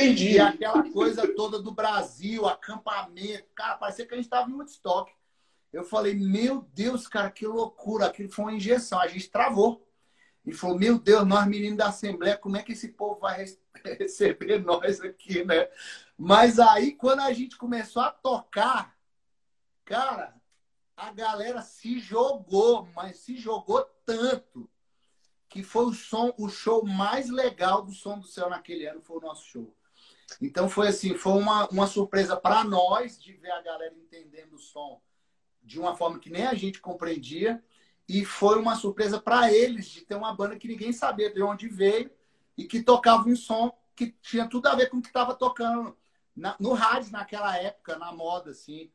[0.01, 0.31] Entendi.
[0.33, 3.47] E aquela coisa toda do Brasil, acampamento.
[3.53, 5.11] Cara, parecia que a gente estava em Woodstock.
[5.71, 8.07] Eu falei, meu Deus, cara, que loucura.
[8.07, 8.99] Aquilo foi uma injeção.
[8.99, 9.87] A gente travou.
[10.45, 13.45] E falou, meu Deus, nós meninos da Assembleia, como é que esse povo vai
[13.99, 15.69] receber nós aqui, né?
[16.17, 18.97] Mas aí, quando a gente começou a tocar,
[19.85, 20.33] cara,
[20.97, 24.67] a galera se jogou, mas se jogou tanto
[25.47, 29.17] que foi o som, o show mais legal do Som do Céu naquele ano, foi
[29.17, 29.75] o nosso show.
[30.39, 34.59] Então foi assim, foi uma, uma surpresa para nós de ver a galera entendendo o
[34.59, 35.01] som
[35.63, 37.63] de uma forma que nem a gente compreendia
[38.07, 41.67] e foi uma surpresa para eles de ter uma banda que ninguém sabia de onde
[41.67, 42.11] veio
[42.57, 45.97] e que tocava um som que tinha tudo a ver com o que estava tocando
[46.35, 48.91] na, no rádio naquela época, na moda assim.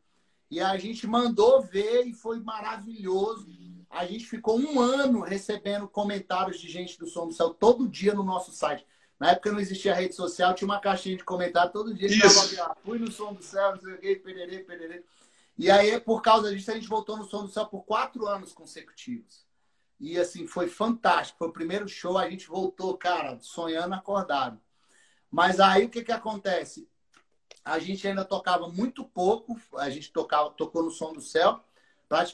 [0.51, 3.47] E a gente mandou ver e foi maravilhoso
[3.91, 8.15] a gente ficou um ano recebendo comentários de gente do Som do Céu todo dia
[8.15, 8.87] no nosso site.
[9.19, 12.09] Na época não existia rede social, tinha uma caixinha de comentário todo dia.
[12.09, 12.57] Isso.
[12.57, 15.03] Tava, fui no Som do Céu, não sei o que, pererê, pererê.
[15.59, 18.53] E aí, por causa disso, a gente voltou no Som do Céu por quatro anos
[18.53, 19.47] consecutivos.
[19.99, 21.39] E assim, foi fantástico.
[21.39, 24.61] Foi o primeiro show, a gente voltou, cara, sonhando acordado.
[25.31, 26.89] Mas aí o que, que acontece?
[27.65, 31.65] A gente ainda tocava muito pouco, a gente tocava, tocou no Som do Céu,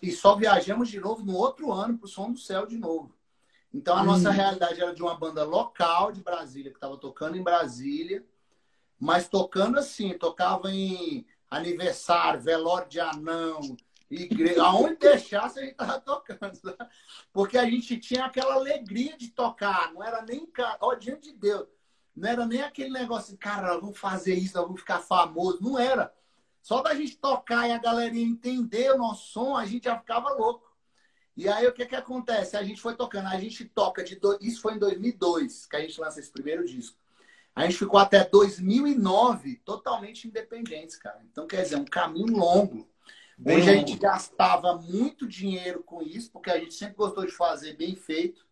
[0.03, 3.14] e só viajamos de novo no outro ano para o Som do Céu de novo.
[3.73, 4.07] Então a hum.
[4.07, 8.25] nossa realidade era de uma banda local de Brasília, que estava tocando em Brasília,
[8.99, 13.61] mas tocando assim, tocava em aniversário, velório de anão,
[14.11, 16.59] igreja, aonde deixasse a gente estava tocando.
[16.64, 16.89] Né?
[17.33, 20.51] Porque a gente tinha aquela alegria de tocar, não era nem,
[20.81, 21.66] ó, diante de Deus,
[22.14, 26.12] não era nem aquele negócio, cara, vamos fazer isso, vamos ficar famoso, não era.
[26.61, 30.31] Só da gente tocar e a galerinha entender o nosso som, a gente já ficava
[30.31, 30.72] louco.
[31.37, 32.57] E aí o que que acontece?
[32.57, 34.39] A gente foi tocando, a gente toca de do...
[34.41, 36.97] isso foi em 2002 que a gente lança esse primeiro disco.
[37.55, 41.22] A gente ficou até 2009 totalmente independentes, cara.
[41.30, 42.89] Então quer dizer, um caminho longo.
[43.37, 47.33] Bem onde a gente gastava muito dinheiro com isso, porque a gente sempre gostou de
[47.33, 48.47] fazer bem feito.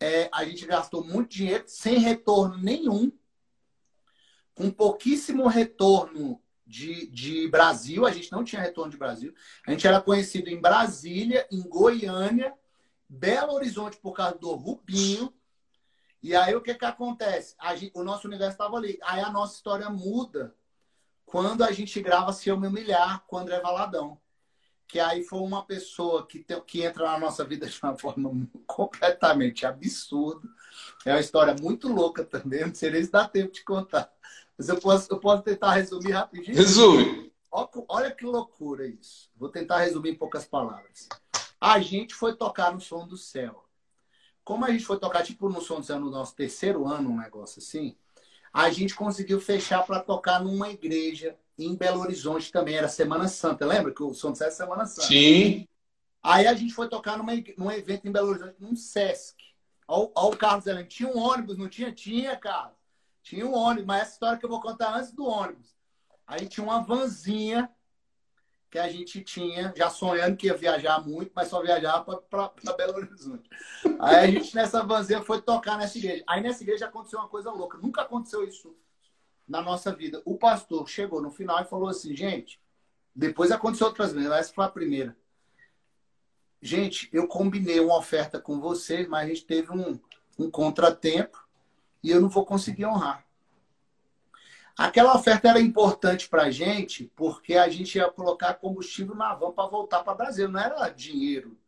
[0.00, 3.12] É, a gente gastou muito dinheiro sem retorno nenhum
[4.54, 9.34] com pouquíssimo retorno de, de Brasil, a gente não tinha retorno de Brasil.
[9.66, 12.54] A gente era conhecido em Brasília, em Goiânia,
[13.08, 15.32] Belo Horizonte por causa do Rubinho.
[16.22, 17.56] E aí o que que acontece?
[17.76, 18.98] Gente, o nosso universo estava ali.
[19.02, 20.54] Aí a nossa história muda
[21.24, 24.20] quando a gente grava Se Eu Me Humilhar com André Valadão.
[24.86, 28.30] Que aí foi uma pessoa que, tem, que entra na nossa vida de uma forma
[28.66, 30.46] completamente absurda.
[31.04, 34.10] É uma história muito louca também, não sei nem se dá tempo de contar.
[34.58, 36.56] Mas eu posso, eu posso tentar resumir rapidinho.
[36.56, 37.32] Resume.
[37.50, 39.30] Olha que loucura isso.
[39.36, 41.08] Vou tentar resumir em poucas palavras.
[41.60, 43.64] A gente foi tocar no Som do Céu.
[44.44, 47.18] Como a gente foi tocar, tipo, no Som do Céu no nosso terceiro ano, um
[47.18, 47.96] negócio assim,
[48.52, 52.76] a gente conseguiu fechar para tocar numa igreja em Belo Horizonte também.
[52.76, 53.64] Era Semana Santa.
[53.64, 55.06] Lembra que o Som do Céu é Semana Santa?
[55.06, 55.68] Sim.
[56.22, 59.36] Aí a gente foi tocar numa, num evento em Belo Horizonte, num Sesc.
[59.86, 61.92] Olha o Carlos dizendo, tinha um ônibus, não tinha?
[61.92, 62.76] Tinha, cara.
[63.28, 65.76] Tinha um ônibus, mas essa história que eu vou contar antes do ônibus.
[66.26, 67.70] Aí tinha uma vanzinha
[68.70, 72.96] que a gente tinha, já sonhando que ia viajar muito, mas só viajava para Belo
[72.96, 73.50] Horizonte.
[74.00, 76.24] Aí a gente, nessa vanzinha, foi tocar nessa igreja.
[76.26, 77.76] Aí nessa igreja aconteceu uma coisa louca.
[77.76, 78.74] Nunca aconteceu isso
[79.46, 80.22] na nossa vida.
[80.24, 82.58] O pastor chegou no final e falou assim, gente,
[83.14, 85.14] depois aconteceu outras vezes, essa foi a primeira.
[86.62, 90.00] Gente, eu combinei uma oferta com vocês, mas a gente teve um,
[90.38, 91.46] um contratempo
[92.02, 93.24] e eu não vou conseguir honrar.
[94.76, 99.50] Aquela oferta era importante para a gente porque a gente ia colocar combustível na van
[99.50, 100.48] para voltar para o Brasil.
[100.48, 101.58] Não era dinheiro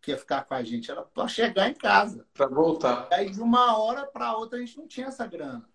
[0.00, 2.26] que ia ficar com a gente, era para chegar em casa.
[2.34, 3.08] Para voltar.
[3.10, 5.68] Aí de uma hora para outra a gente não tinha essa grana.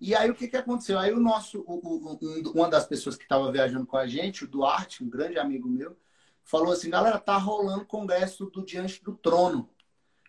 [0.00, 0.98] E aí o que, que aconteceu?
[0.98, 4.44] Aí o nosso, o, o, um, uma das pessoas que estava viajando com a gente,
[4.44, 5.96] o Duarte, um grande amigo meu,
[6.42, 9.68] falou assim: galera, tá rolando o congresso do Diante do Trono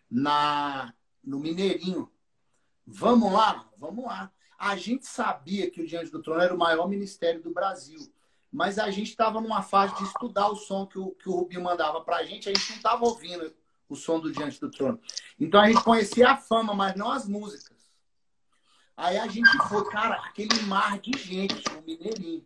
[0.10, 2.12] na no Mineirinho.
[2.94, 3.70] Vamos lá?
[3.78, 4.30] Vamos lá.
[4.60, 8.14] A gente sabia que o Diante do Trono era o maior ministério do Brasil,
[8.52, 11.64] mas a gente estava numa fase de estudar o som que o, que o Rubinho
[11.64, 13.56] mandava para a gente, a gente não estava ouvindo
[13.88, 15.00] o som do Diante do Trono.
[15.39, 17.78] Então a gente conhecia a fama, mas não as músicas.
[18.96, 22.46] Aí a gente foi, cara, aquele mar de gente no Mineirinho.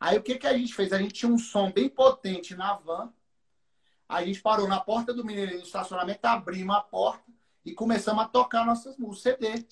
[0.00, 0.92] Aí o que, que a gente fez?
[0.92, 3.12] A gente tinha um som bem potente na van.
[4.08, 7.30] A gente parou na porta do Mineirinho, no estacionamento, abrimos a porta
[7.64, 9.66] e começamos a tocar nossas músicas, CD.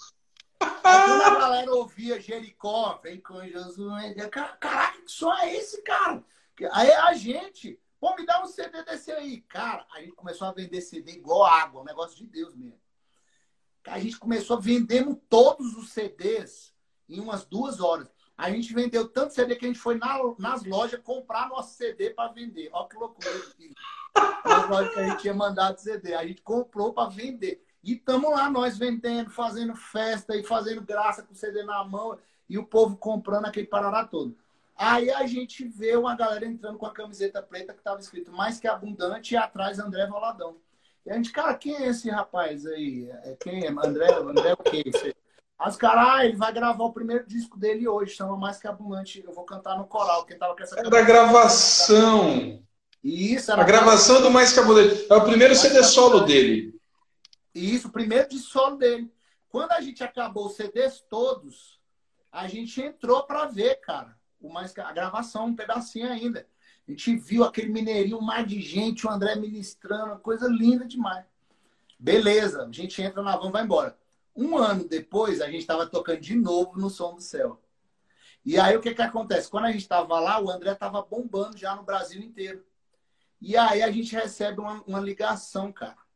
[0.59, 6.25] Quando a galera ouvia Jericó, vem com Jesus, caraca, que som é esse, cara?
[6.73, 9.41] Aí a gente, pô, me dá um CD desse aí.
[9.43, 12.81] Cara, a gente começou a vender CD igual água, um negócio de Deus mesmo.
[13.87, 16.75] A gente começou vendendo todos os CDs
[17.09, 18.09] em umas duas horas.
[18.37, 22.11] A gente vendeu tanto CD que a gente foi na, nas lojas comprar nosso CD
[22.11, 22.71] para vender.
[22.73, 23.31] Olha que loucura.
[24.45, 26.15] Nas lojas que a gente tinha mandado CD.
[26.15, 27.65] A gente comprou para vender.
[27.83, 32.19] E estamos lá, nós vendendo, fazendo festa e fazendo graça com o CD na mão
[32.49, 34.37] e o povo comprando aquele parará todo.
[34.77, 38.61] Aí a gente vê uma galera entrando com a camiseta preta que estava escrito mais
[38.61, 40.57] que abundante e atrás André Valadão.
[41.05, 43.09] E a gente, cara, quem é esse rapaz aí?
[43.25, 43.69] É, quem é?
[43.69, 44.13] André?
[44.15, 44.85] André o quê?
[45.59, 49.25] As caras, ah, ele vai gravar o primeiro disco dele hoje, chama Mais Que Abundante.
[49.27, 50.25] Eu vou cantar no coral.
[50.25, 52.63] Quem tava com essa Era da gravação.
[53.03, 55.07] Isso, era a gravação do Mais Que Abundante.
[55.11, 56.78] É o primeiro CD solo dele.
[57.55, 59.13] Isso, o primeiro de solo dele.
[59.49, 61.81] Quando a gente acabou os CDs todos,
[62.31, 66.47] a gente entrou para ver, cara, o mais a gravação, um pedacinho ainda.
[66.87, 71.25] A gente viu aquele mineirinho, um mar de gente, o André ministrando, coisa linda demais.
[71.99, 73.99] Beleza, a gente entra na van, vai embora.
[74.37, 77.61] Um ano depois, a gente estava tocando de novo no Som do Céu.
[78.45, 79.51] E aí o que que acontece?
[79.51, 82.65] Quando a gente estava lá, o André estava bombando já no Brasil inteiro.
[83.41, 86.08] E aí a gente recebe uma, uma ligação, cara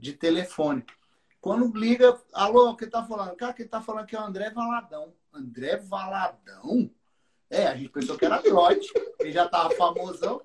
[0.00, 0.84] de telefone.
[1.40, 3.36] Quando liga, alô, quem tá falando?
[3.36, 5.14] Cara, quem tá falando que é o André Valadão.
[5.32, 6.90] André Valadão?
[7.50, 10.40] É, a gente pensou que era Trote, ele já tava famosão.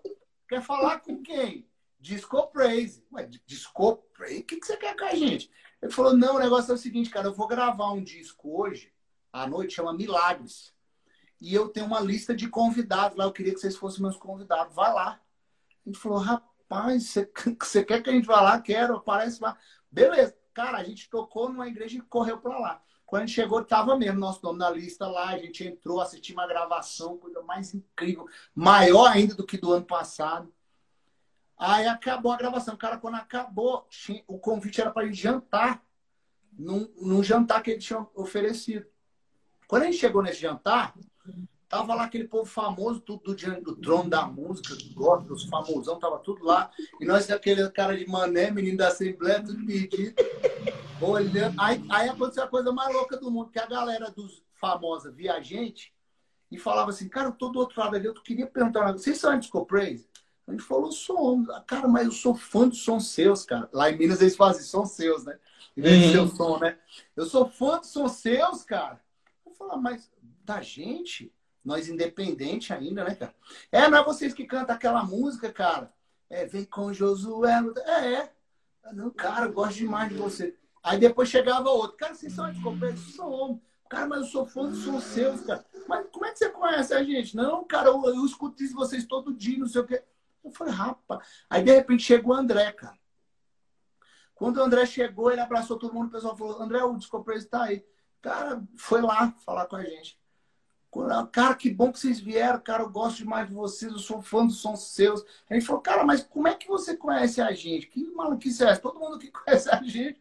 [0.48, 1.68] Quer falar com quem?
[2.00, 3.04] Disco Praise.
[3.12, 4.42] Ué, Disco Praise?
[4.42, 5.50] O que, que você quer com a gente?
[5.82, 8.92] Ele falou, não, o negócio é o seguinte, cara, eu vou gravar um disco hoje,
[9.32, 10.74] à noite, chama Milagres.
[11.40, 14.76] E eu tenho uma lista de convidados lá, eu queria que vocês fossem meus convidados.
[14.76, 15.22] Vai lá.
[15.86, 17.14] Gente falou, rapaz, Rapaz,
[17.62, 18.60] você quer que a gente vá lá?
[18.60, 19.58] Quero, aparece lá.
[19.92, 20.36] Beleza.
[20.54, 22.82] Cara, a gente tocou numa igreja e correu para lá.
[23.06, 25.30] Quando a gente chegou, tava mesmo nosso nome na lista lá.
[25.30, 28.28] A gente entrou, assistiu uma gravação, coisa mais incrível.
[28.54, 30.52] Maior ainda do que do ano passado.
[31.58, 32.76] Aí acabou a gravação.
[32.76, 33.88] Cara, quando acabou,
[34.28, 35.84] o convite era para gente jantar.
[36.58, 38.86] Num, num jantar que ele tinha oferecido.
[39.68, 40.96] Quando a gente chegou nesse jantar,
[41.76, 46.20] Tava lá aquele povo famoso, tudo diante do trono da música, gosta dos famosão, tava
[46.20, 46.72] tudo lá.
[47.02, 50.16] E nós, aquele cara de mané, menino da Assembleia, tudo perdido.
[51.02, 51.60] Olhando.
[51.60, 55.34] Aí, aí aconteceu a coisa mais louca do mundo, que a galera dos famosa via
[55.34, 55.94] a gente
[56.50, 59.38] e falava assim, cara, eu tô do outro lado ali, eu queria perguntar, vocês são
[59.38, 60.08] Disco Praise?
[60.48, 63.68] A gente falou, som, cara, mas eu sou fã dos sons seus, cara.
[63.74, 65.38] Lá em Minas eles fazem sons seus, né?
[65.76, 66.78] Em vez de seu som, né?
[67.18, 69.02] Eu sou fã dos sons seus, cara.
[69.46, 70.10] Eu falei, mas
[70.46, 71.35] da gente?
[71.66, 73.36] Nós independente ainda, né, cara?
[73.72, 75.92] É, não é vocês que cantam aquela música, cara.
[76.30, 77.60] É, vem com Josué.
[77.86, 78.34] É, é.
[78.94, 80.56] Não, cara, eu gosto demais de você.
[80.84, 81.98] Aí depois chegava outro.
[81.98, 82.62] Cara, vocês são de
[83.12, 83.60] Sou
[83.90, 85.66] Cara, mas eu sou fã dos seus, cara.
[85.88, 87.36] Mas como é que você conhece a gente?
[87.36, 90.04] Não, cara, eu, eu escuto isso vocês todo dia, não sei o quê.
[90.44, 91.28] Eu falei, rapaz.
[91.50, 92.98] Aí de repente chegou o André, cara.
[94.34, 97.64] Quando o André chegou, ele abraçou todo mundo, o pessoal falou: André, o Descompreso tá
[97.64, 97.86] aí.
[98.22, 100.20] Cara, foi lá falar com a gente.
[101.32, 104.46] Cara, que bom que vocês vieram, cara, eu gosto demais de vocês, eu sou fã
[104.46, 105.26] dos sons seus.
[105.50, 107.88] A gente falou, cara, mas como é que você conhece a gente?
[107.88, 108.82] Que maluquice é essa?
[108.82, 110.18] Todo mundo que conhece a gente.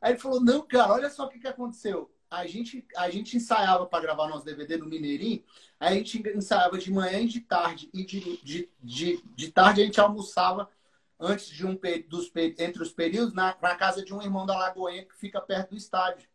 [0.00, 2.10] Aí ele falou, não, cara, olha só o que, que aconteceu.
[2.30, 5.42] A gente, a gente ensaiava para gravar nosso DVD no Mineirinho,
[5.78, 7.90] a gente ensaiava de manhã e de tarde.
[7.92, 10.68] E de, de, de, de tarde a gente almoçava
[11.18, 15.04] antes de um dos entre os períodos na, na casa de um irmão da Lagoinha
[15.04, 16.28] que fica perto do estádio.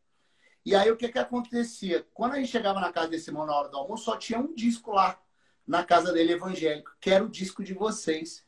[0.65, 2.05] E aí o que que acontecia?
[2.13, 4.53] Quando a gente chegava na casa desse irmão na hora do almoço, só tinha um
[4.53, 5.19] disco lá
[5.65, 8.43] na casa dele evangélico, que era o disco de vocês.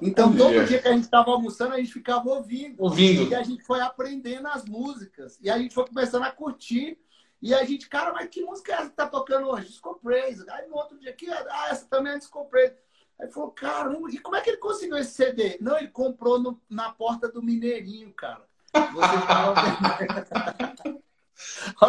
[0.00, 2.82] Então, todo dia que a gente estava almoçando, a gente ficava ouvindo.
[2.82, 3.30] Ouvindo.
[3.30, 5.38] E a gente foi aprendendo as músicas.
[5.42, 6.98] E a gente foi começando a curtir.
[7.40, 9.68] E a gente, cara, mas que música é essa que tá tocando hoje?
[9.68, 10.42] Disco Praise.
[10.48, 12.74] Aí no outro dia aqui, ah, essa também é Disco Praise.
[13.20, 15.58] Aí falou, caramba, e como é que ele conseguiu esse CD?
[15.60, 18.42] Não, ele comprou no, na porta do Mineirinho, cara.
[18.72, 21.03] Você tava...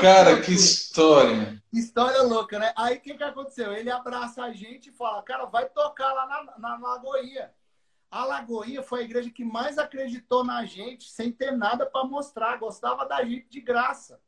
[0.01, 1.61] Cara, que história.
[1.71, 2.73] História louca, né?
[2.75, 3.73] Aí o que, que aconteceu?
[3.73, 7.51] Ele abraça a gente e fala, cara, vai tocar lá na, na Lagoinha.
[8.09, 12.57] A Lagoinha foi a igreja que mais acreditou na gente, sem ter nada para mostrar,
[12.57, 14.19] gostava da gente de graça.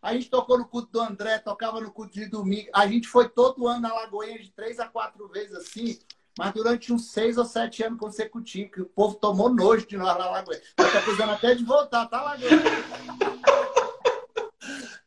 [0.00, 2.68] A gente tocou no culto do André, tocava no culto de domingo.
[2.74, 5.98] A gente foi todo ano na Lagoinha de três a quatro vezes assim,
[6.38, 10.18] mas durante uns seis ou sete anos consecutivos, que o povo tomou nojo de nós
[10.18, 10.62] na Lagoinha.
[10.76, 13.71] Tá precisando até de voltar, tá, Lagoinha?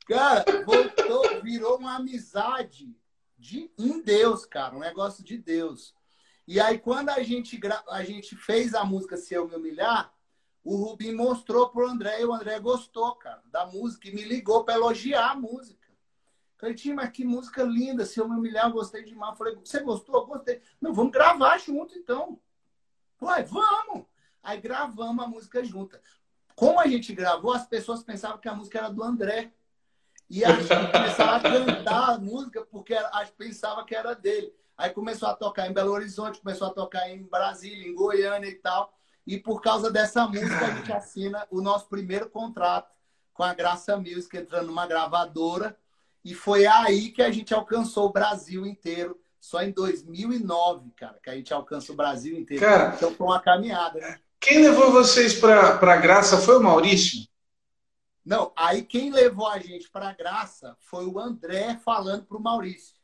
[0.05, 2.95] Cara, voltou, virou uma amizade
[3.37, 5.95] de um Deus, cara, um negócio de Deus.
[6.47, 10.13] E aí, quando a gente, a gente fez a música Se Eu Me Humilhar,
[10.63, 14.63] o Rubim mostrou pro André e o André gostou, cara, da música e me ligou
[14.63, 15.85] para elogiar a música.
[16.75, 19.33] Tim, mas que música linda, Se Eu Me Humilhar, eu gostei demais.
[19.33, 20.15] Eu falei, você gostou?
[20.15, 20.61] Eu gostei.
[20.81, 22.39] Não, vamos gravar junto então.
[23.21, 24.05] Ué, vamos!
[24.41, 26.01] Aí gravamos a música junta.
[26.55, 29.53] Como a gente gravou, as pessoas pensavam que a música era do André.
[30.29, 34.51] E a gente começava a cantar a música porque a gente pensava que era dele.
[34.77, 38.55] Aí começou a tocar em Belo Horizonte, começou a tocar em Brasília, em Goiânia e
[38.55, 38.93] tal.
[39.25, 42.93] E por causa dessa música, a gente assina o nosso primeiro contrato
[43.33, 45.77] com a Graça Music, entrando numa gravadora.
[46.23, 49.19] E foi aí que a gente alcançou o Brasil inteiro.
[49.39, 52.65] Só em 2009, cara, que a gente alcança o Brasil inteiro.
[52.65, 54.19] Cara, então foi uma caminhada, né?
[54.39, 57.27] Quem levou vocês para a Graça foi o Maurício?
[58.25, 62.41] Não, aí quem levou a gente para a graça foi o André falando para o
[62.41, 62.95] Maurício.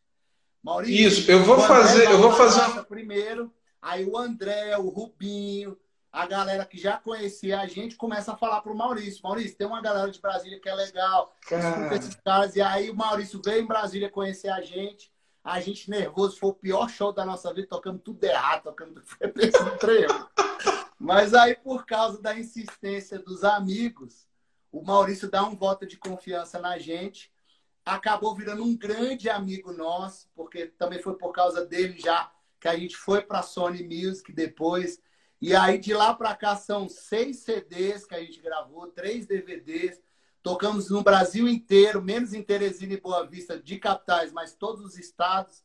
[0.63, 1.07] Maurício.
[1.07, 3.53] Isso, eu vou fazer, eu vou fazer primeiro.
[3.79, 5.77] Aí o André, o Rubinho,
[6.11, 9.21] a galera que já conhecia a gente começa a falar para o Maurício.
[9.23, 11.35] Maurício, tem uma galera de Brasília que é legal.
[11.43, 12.55] Escuta esses caras.
[12.55, 15.11] E aí o Maurício veio em Brasília conhecer a gente.
[15.43, 19.05] A gente nervoso, foi o pior show da nossa vida, tocando tudo errado, tocando tudo.
[19.09, 19.27] Foi
[20.99, 24.27] Mas aí, por causa da insistência dos amigos,
[24.71, 27.31] o Maurício dá um voto de confiança na gente.
[27.85, 32.77] Acabou virando um grande amigo nosso, porque também foi por causa dele já que a
[32.77, 35.01] gente foi para a Sony Music depois.
[35.41, 39.99] E aí de lá para cá são seis CDs que a gente gravou, três DVDs.
[40.43, 44.97] Tocamos no Brasil inteiro, menos em Teresina e Boa Vista, de capitais, mas todos os
[44.97, 45.63] estados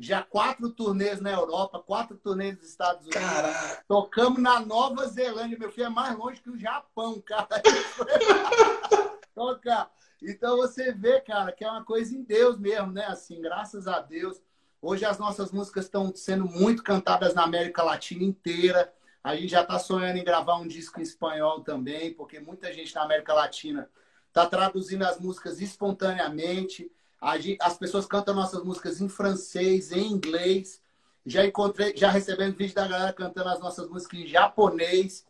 [0.00, 3.20] já quatro turnês na Europa, quatro turnês nos Estados Unidos.
[3.20, 3.84] Caraca.
[3.86, 7.48] Tocamos na Nova Zelândia, meu filho é mais longe que o Japão, cara.
[9.34, 9.90] Tocar.
[10.22, 13.04] Então você vê, cara, que é uma coisa em Deus mesmo, né?
[13.06, 14.40] Assim, graças a Deus.
[14.82, 18.92] Hoje as nossas músicas estão sendo muito cantadas na América Latina inteira.
[19.22, 22.94] A gente já está sonhando em gravar um disco em espanhol também, porque muita gente
[22.94, 23.90] na América Latina
[24.28, 26.90] está traduzindo as músicas espontaneamente.
[27.20, 30.80] As pessoas cantam nossas músicas em francês, em inglês.
[31.26, 35.26] Já encontrei, já recebendo vídeo da galera cantando as nossas músicas em japonês.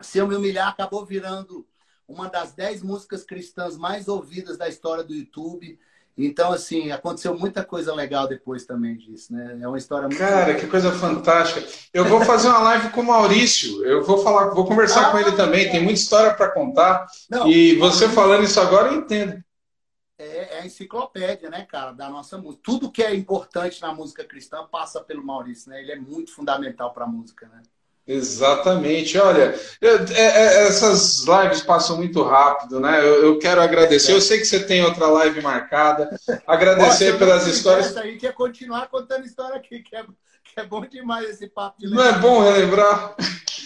[0.00, 1.66] Se eu me humilhar, acabou virando
[2.08, 5.78] uma das dez músicas cristãs mais ouvidas da história do YouTube.
[6.16, 9.58] Então, assim, aconteceu muita coisa legal depois também disso, né?
[9.60, 10.60] É uma história muito Cara, legal.
[10.60, 11.66] que coisa fantástica.
[11.92, 13.84] Eu vou fazer uma live com o Maurício.
[13.84, 15.70] Eu vou falar, vou conversar ah, com ele também.
[15.70, 17.06] Tem muita história para contar.
[17.28, 19.43] Não, e você falando isso agora, eu entendo.
[20.18, 22.62] É, é, a enciclopédia, né, cara, da nossa música.
[22.64, 25.80] Tudo que é importante na música cristã passa pelo Maurício, né?
[25.80, 27.62] Ele é muito fundamental para a música, né?
[28.06, 29.18] Exatamente.
[29.18, 33.00] Olha, eu, é, é, essas lives passam muito rápido, né?
[33.00, 34.12] Eu, eu, quero agradecer.
[34.12, 36.14] Eu sei que você tem outra live marcada.
[36.46, 37.86] Agradecer Nossa, pelas histórias.
[37.86, 41.80] Isso aí quer continuar contando história aqui, que é, que é bom demais esse papo
[41.80, 43.16] de Não é bom relembrar?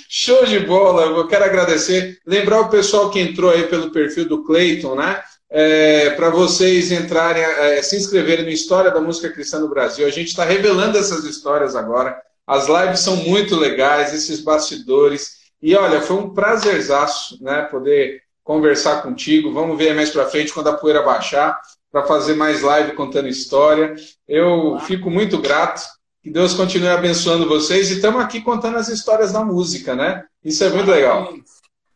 [0.08, 1.02] Show de bola.
[1.02, 2.18] Eu quero agradecer.
[2.24, 5.20] Lembrar o pessoal que entrou aí pelo perfil do Clayton, né?
[5.50, 10.06] É, para vocês entrarem, é, se inscreverem no História da Música Cristã no Brasil.
[10.06, 12.20] A gente está revelando essas histórias agora.
[12.46, 15.38] As lives são muito legais, esses bastidores.
[15.60, 19.52] E olha, foi um prazerzaço né, poder conversar contigo.
[19.52, 21.58] Vamos ver mais para frente quando a poeira baixar
[21.90, 23.94] para fazer mais live contando história.
[24.26, 25.82] Eu fico muito grato.
[26.22, 30.24] Que Deus continue abençoando vocês e estamos aqui contando as histórias da música, né?
[30.44, 31.06] Isso é muito Parabéns.
[31.06, 31.34] legal.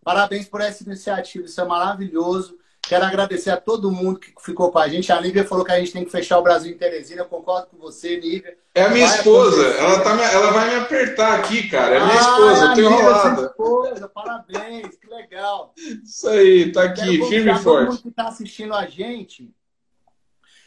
[0.05, 2.57] Parabéns por essa iniciativa, isso é maravilhoso.
[2.83, 5.13] Quero agradecer a todo mundo que ficou com a gente.
[5.13, 7.23] A Nívia falou que a gente tem que fechar o Brasil em Teresina.
[7.23, 8.59] Eu concordo com você, Nívia.
[8.75, 9.63] É a minha vai esposa.
[9.63, 11.95] Ela, tá, ela vai me apertar aqui, cara.
[11.95, 12.65] É a minha ah, esposa.
[12.65, 13.43] Eu tô enrolada.
[13.43, 14.09] esposa.
[14.09, 14.97] Parabéns.
[14.97, 15.73] Que legal.
[15.77, 16.73] Isso aí.
[16.73, 17.25] Tá aqui.
[17.29, 17.63] Firme e forte.
[17.63, 19.49] Todo mundo que tá assistindo a gente.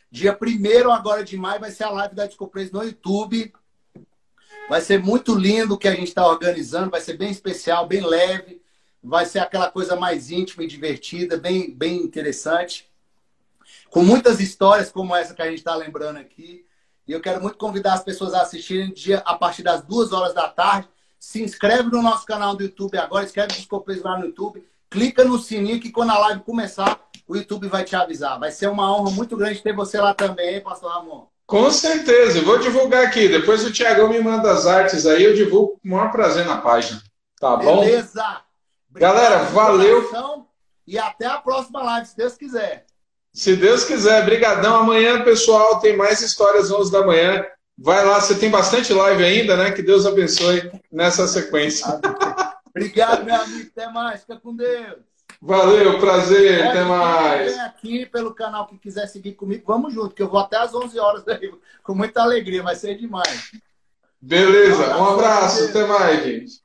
[0.09, 3.53] Dia 1 agora de maio vai ser a live da Discopraise no YouTube.
[4.69, 6.89] Vai ser muito lindo o que a gente está organizando.
[6.89, 8.64] Vai ser bem especial, bem leve
[9.05, 12.89] vai ser aquela coisa mais íntima e divertida, bem, bem interessante.
[13.89, 16.65] Com muitas histórias como essa que a gente está lembrando aqui.
[17.07, 20.33] E eu quero muito convidar as pessoas a assistirem dia, a partir das duas horas
[20.33, 20.89] da tarde.
[21.19, 24.67] Se inscreve no nosso canal do YouTube agora, escreve Desculpas lá no YouTube.
[24.89, 28.39] Clica no sininho que quando a live começar, o YouTube vai te avisar.
[28.39, 31.27] Vai ser uma honra muito grande ter você lá também, hein, Pastor Ramon?
[31.45, 33.27] Com certeza, eu vou divulgar aqui.
[33.27, 36.57] Depois o Tiagão me manda as artes aí, eu divulgo com o maior prazer na
[36.57, 37.01] página.
[37.39, 37.81] Tá bom?
[37.81, 38.45] Beleza!
[38.95, 40.09] Galera, valeu.
[40.87, 42.85] E até a próxima live, se Deus quiser.
[43.33, 44.77] Se Deus quiser, brigadão.
[44.77, 47.45] Amanhã, pessoal, tem mais histórias 11 da manhã.
[47.77, 49.71] Vai lá, você tem bastante live ainda, né?
[49.71, 51.99] Que Deus abençoe nessa sequência.
[52.73, 53.69] Obrigado, meu amigo.
[53.75, 54.21] Até mais.
[54.21, 54.99] Fica com Deus.
[55.41, 56.59] Valeu, prazer.
[56.59, 57.51] Pode até mais.
[57.51, 59.63] Vem aqui pelo canal que quiser seguir comigo.
[59.67, 62.63] Vamos junto, que eu vou até às 11 horas daí, com muita alegria.
[62.63, 63.51] Vai ser demais.
[64.21, 64.97] Beleza.
[64.97, 65.65] Um abraço.
[65.65, 66.61] Até mais, gente.